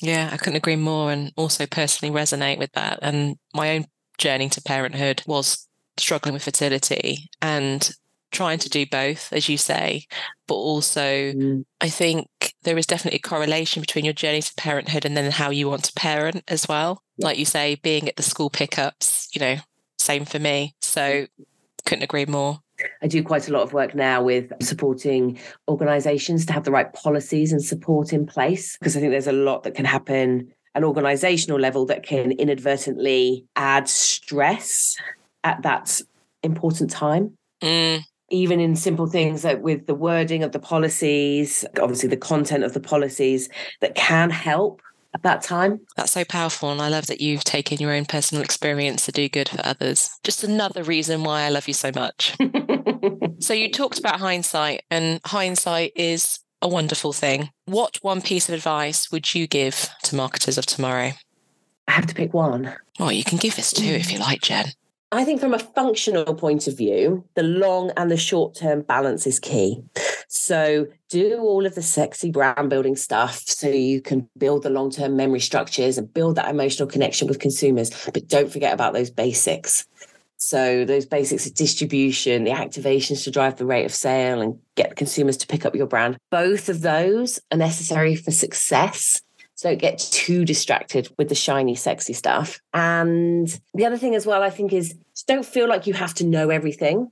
Yeah, 0.00 0.30
I 0.32 0.36
couldn't 0.36 0.56
agree 0.56 0.76
more 0.76 1.12
and 1.12 1.32
also 1.36 1.66
personally 1.66 2.14
resonate 2.14 2.58
with 2.58 2.72
that. 2.72 2.98
And 3.02 3.36
my 3.54 3.76
own 3.76 3.86
journey 4.18 4.48
to 4.50 4.62
parenthood 4.62 5.22
was 5.26 5.68
struggling 5.96 6.34
with 6.34 6.44
fertility 6.44 7.30
and 7.40 7.90
trying 8.32 8.58
to 8.58 8.68
do 8.68 8.84
both, 8.84 9.32
as 9.32 9.48
you 9.48 9.56
say, 9.56 10.06
but 10.48 10.54
also 10.54 11.00
mm. 11.32 11.64
I 11.80 11.88
think 11.88 12.28
there 12.64 12.76
is 12.76 12.86
definitely 12.86 13.18
a 13.18 13.28
correlation 13.28 13.80
between 13.80 14.04
your 14.04 14.14
journey 14.14 14.42
to 14.42 14.54
parenthood 14.56 15.04
and 15.04 15.16
then 15.16 15.30
how 15.30 15.50
you 15.50 15.68
want 15.68 15.84
to 15.84 15.92
parent 15.94 16.42
as 16.48 16.68
well. 16.68 17.02
Yeah. 17.16 17.26
Like 17.26 17.38
you 17.38 17.44
say, 17.44 17.76
being 17.76 18.08
at 18.08 18.16
the 18.16 18.22
school 18.22 18.50
pickups, 18.50 19.28
you 19.32 19.40
know, 19.40 19.56
same 19.98 20.24
for 20.24 20.38
me. 20.38 20.74
So 20.80 21.26
couldn't 21.86 22.04
agree 22.04 22.26
more. 22.26 22.60
I 23.02 23.06
do 23.06 23.22
quite 23.22 23.48
a 23.48 23.52
lot 23.52 23.62
of 23.62 23.72
work 23.72 23.94
now 23.94 24.22
with 24.22 24.52
supporting 24.60 25.38
organizations 25.68 26.46
to 26.46 26.52
have 26.52 26.64
the 26.64 26.70
right 26.70 26.92
policies 26.92 27.52
and 27.52 27.62
support 27.62 28.12
in 28.12 28.26
place 28.26 28.76
because 28.78 28.96
I 28.96 29.00
think 29.00 29.12
there's 29.12 29.26
a 29.26 29.32
lot 29.32 29.62
that 29.64 29.74
can 29.74 29.84
happen 29.84 30.52
an 30.74 30.84
organizational 30.84 31.58
level 31.58 31.86
that 31.86 32.02
can 32.02 32.32
inadvertently 32.32 33.46
add 33.56 33.88
stress 33.88 34.96
at 35.44 35.62
that 35.62 36.00
important 36.42 36.90
time. 36.90 37.36
Mm. 37.62 38.02
Even 38.30 38.58
in 38.58 38.74
simple 38.74 39.06
things 39.06 39.44
like 39.44 39.62
with 39.62 39.86
the 39.86 39.94
wording 39.94 40.42
of 40.42 40.52
the 40.52 40.58
policies, 40.58 41.64
obviously 41.80 42.08
the 42.08 42.16
content 42.16 42.64
of 42.64 42.72
the 42.72 42.80
policies 42.80 43.48
that 43.80 43.94
can 43.94 44.30
help 44.30 44.82
at 45.14 45.22
that 45.22 45.42
time. 45.42 45.80
That's 45.96 46.12
so 46.12 46.24
powerful. 46.24 46.70
And 46.70 46.82
I 46.82 46.88
love 46.88 47.06
that 47.06 47.20
you've 47.20 47.44
taken 47.44 47.78
your 47.78 47.92
own 47.92 48.04
personal 48.04 48.42
experience 48.42 49.06
to 49.06 49.12
do 49.12 49.28
good 49.28 49.48
for 49.48 49.64
others. 49.64 50.10
Just 50.24 50.44
another 50.44 50.82
reason 50.82 51.24
why 51.24 51.42
I 51.42 51.48
love 51.48 51.68
you 51.68 51.74
so 51.74 51.90
much. 51.94 52.36
so, 53.38 53.54
you 53.54 53.70
talked 53.70 53.98
about 53.98 54.20
hindsight, 54.20 54.82
and 54.90 55.20
hindsight 55.24 55.92
is 55.94 56.40
a 56.60 56.68
wonderful 56.68 57.12
thing. 57.12 57.50
What 57.66 57.98
one 58.02 58.20
piece 58.20 58.48
of 58.48 58.54
advice 58.54 59.10
would 59.12 59.34
you 59.34 59.46
give 59.46 59.88
to 60.04 60.16
marketers 60.16 60.58
of 60.58 60.66
tomorrow? 60.66 61.12
I 61.86 61.92
have 61.92 62.06
to 62.06 62.14
pick 62.14 62.34
one. 62.34 62.74
Well, 62.98 63.12
you 63.12 63.24
can 63.24 63.38
give 63.38 63.58
us 63.58 63.72
two 63.72 63.84
if 63.84 64.12
you 64.12 64.18
like, 64.18 64.40
Jen. 64.40 64.72
I 65.14 65.24
think 65.24 65.38
from 65.38 65.54
a 65.54 65.60
functional 65.60 66.34
point 66.34 66.66
of 66.66 66.76
view, 66.76 67.24
the 67.34 67.44
long 67.44 67.92
and 67.96 68.10
the 68.10 68.16
short 68.16 68.56
term 68.56 68.82
balance 68.82 69.28
is 69.28 69.38
key. 69.38 69.80
So 70.26 70.88
do 71.08 71.38
all 71.38 71.64
of 71.66 71.76
the 71.76 71.82
sexy 71.82 72.32
brand 72.32 72.68
building 72.68 72.96
stuff 72.96 73.38
so 73.46 73.68
you 73.68 74.00
can 74.00 74.28
build 74.36 74.64
the 74.64 74.70
long 74.70 74.90
term 74.90 75.14
memory 75.14 75.38
structures 75.38 75.98
and 75.98 76.12
build 76.12 76.34
that 76.34 76.50
emotional 76.50 76.88
connection 76.88 77.28
with 77.28 77.38
consumers. 77.38 77.90
But 78.12 78.26
don't 78.26 78.50
forget 78.50 78.74
about 78.74 78.92
those 78.92 79.08
basics. 79.08 79.86
So 80.36 80.84
those 80.84 81.06
basics 81.06 81.46
of 81.46 81.54
distribution, 81.54 82.42
the 82.42 82.50
activations 82.50 83.22
to 83.22 83.30
drive 83.30 83.54
the 83.54 83.66
rate 83.66 83.84
of 83.84 83.94
sale 83.94 84.40
and 84.40 84.58
get 84.74 84.96
consumers 84.96 85.36
to 85.36 85.46
pick 85.46 85.64
up 85.64 85.76
your 85.76 85.86
brand. 85.86 86.18
Both 86.32 86.68
of 86.68 86.80
those 86.80 87.38
are 87.52 87.56
necessary 87.56 88.16
for 88.16 88.32
success. 88.32 89.22
Don't 89.64 89.78
get 89.78 89.98
too 89.98 90.44
distracted 90.44 91.08
with 91.16 91.30
the 91.30 91.34
shiny, 91.34 91.74
sexy 91.74 92.12
stuff. 92.12 92.60
And 92.74 93.48
the 93.72 93.86
other 93.86 93.96
thing 93.96 94.14
as 94.14 94.26
well, 94.26 94.42
I 94.42 94.50
think, 94.50 94.74
is 94.74 94.94
don't 95.26 95.46
feel 95.46 95.66
like 95.66 95.86
you 95.86 95.94
have 95.94 96.12
to 96.16 96.24
know 96.26 96.50
everything. 96.50 97.10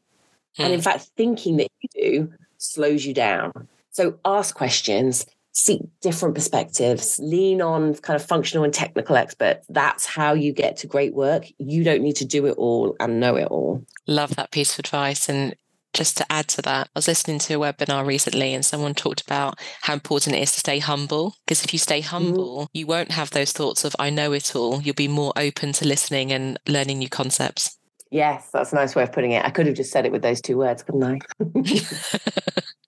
Hmm. 0.59 0.63
And 0.63 0.75
in 0.75 0.81
hmm. 0.81 0.85
fact, 0.85 1.09
thinking 1.17 1.57
that 1.57 1.69
you 1.81 1.89
do 1.95 2.33
slows 2.59 3.07
you 3.07 3.15
down. 3.15 3.69
So 3.93 4.19
ask 4.27 4.55
questions, 4.55 5.25
seek 5.53 5.81
different 6.03 6.35
perspectives, 6.35 7.19
lean 7.23 7.63
on 7.63 7.95
kind 7.95 8.21
of 8.21 8.27
functional 8.27 8.65
and 8.65 8.75
technical 8.75 9.17
experts. 9.17 9.67
That's 9.71 10.05
how 10.05 10.35
you 10.35 10.53
get 10.53 10.77
to 10.79 10.87
great 10.87 11.15
work. 11.15 11.47
You 11.57 11.85
don't 11.85 12.03
need 12.03 12.17
to 12.17 12.27
do 12.27 12.45
it 12.45 12.59
all 12.59 12.95
and 13.01 13.19
know 13.19 13.37
it 13.37 13.47
all. 13.47 13.83
Love 14.07 14.37
that 14.37 14.51
piece 14.51 14.75
of 14.75 14.81
advice. 14.81 15.31
And 15.31 15.57
just 15.93 16.17
to 16.19 16.33
add 16.33 16.49
to 16.49 16.63
that, 16.63 16.89
I 16.89 16.99
was 16.99 17.09
listening 17.09 17.39
to 17.41 17.55
a 17.55 17.73
webinar 17.73 18.07
recently 18.07 18.55
and 18.55 18.65
someone 18.65 18.95
talked 18.95 19.21
about 19.21 19.59
how 19.83 19.93
important 19.93 20.37
it 20.37 20.43
is 20.43 20.53
to 20.53 20.61
stay 20.61 20.79
humble. 20.79 21.37
Because 21.45 21.65
if 21.65 21.73
you 21.73 21.79
stay 21.79 22.01
humble, 22.01 22.65
mm. 22.65 22.69
you 22.73 22.87
won't 22.87 23.13
have 23.13 23.31
those 23.31 23.53
thoughts 23.53 23.85
of, 23.85 23.95
I 23.99 24.11
know 24.11 24.33
it 24.33 24.57
all. 24.57 24.81
You'll 24.81 24.95
be 24.95 25.09
more 25.09 25.33
open 25.37 25.73
to 25.73 25.87
listening 25.87 26.33
and 26.33 26.59
learning 26.67 26.99
new 26.99 27.09
concepts. 27.09 27.79
Yes, 28.11 28.51
that's 28.53 28.73
a 28.73 28.77
nice 28.77 28.95
way 28.95 29.03
of 29.03 29.13
putting 29.13 29.33
it. 29.33 29.45
I 29.45 29.51
could 29.51 29.67
have 29.67 29.75
just 29.75 29.91
said 29.91 30.05
it 30.05 30.13
with 30.13 30.23
those 30.23 30.43
two 30.43 30.59
words, 30.59 30.83
couldn't 30.83 31.03
I? 31.03 31.19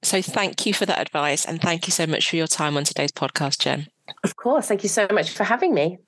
so 0.03 0.21
thank 0.21 0.67
you 0.67 0.75
for 0.75 0.85
that 0.85 1.01
advice. 1.01 1.47
And 1.47 1.63
thank 1.63 1.87
you 1.87 1.93
so 1.93 2.07
much 2.07 2.29
for 2.29 2.37
your 2.37 2.47
time 2.47 2.77
on 2.77 2.85
today's 2.85 3.13
podcast, 3.13 3.61
Jen. 3.61 3.87
Of 4.23 4.37
course. 4.37 4.69
Thank 4.69 4.83
you 4.83 4.91
so 4.91 5.07
much 5.11 5.31
for 5.31 5.45
having 5.45 5.73
me. 5.73 5.99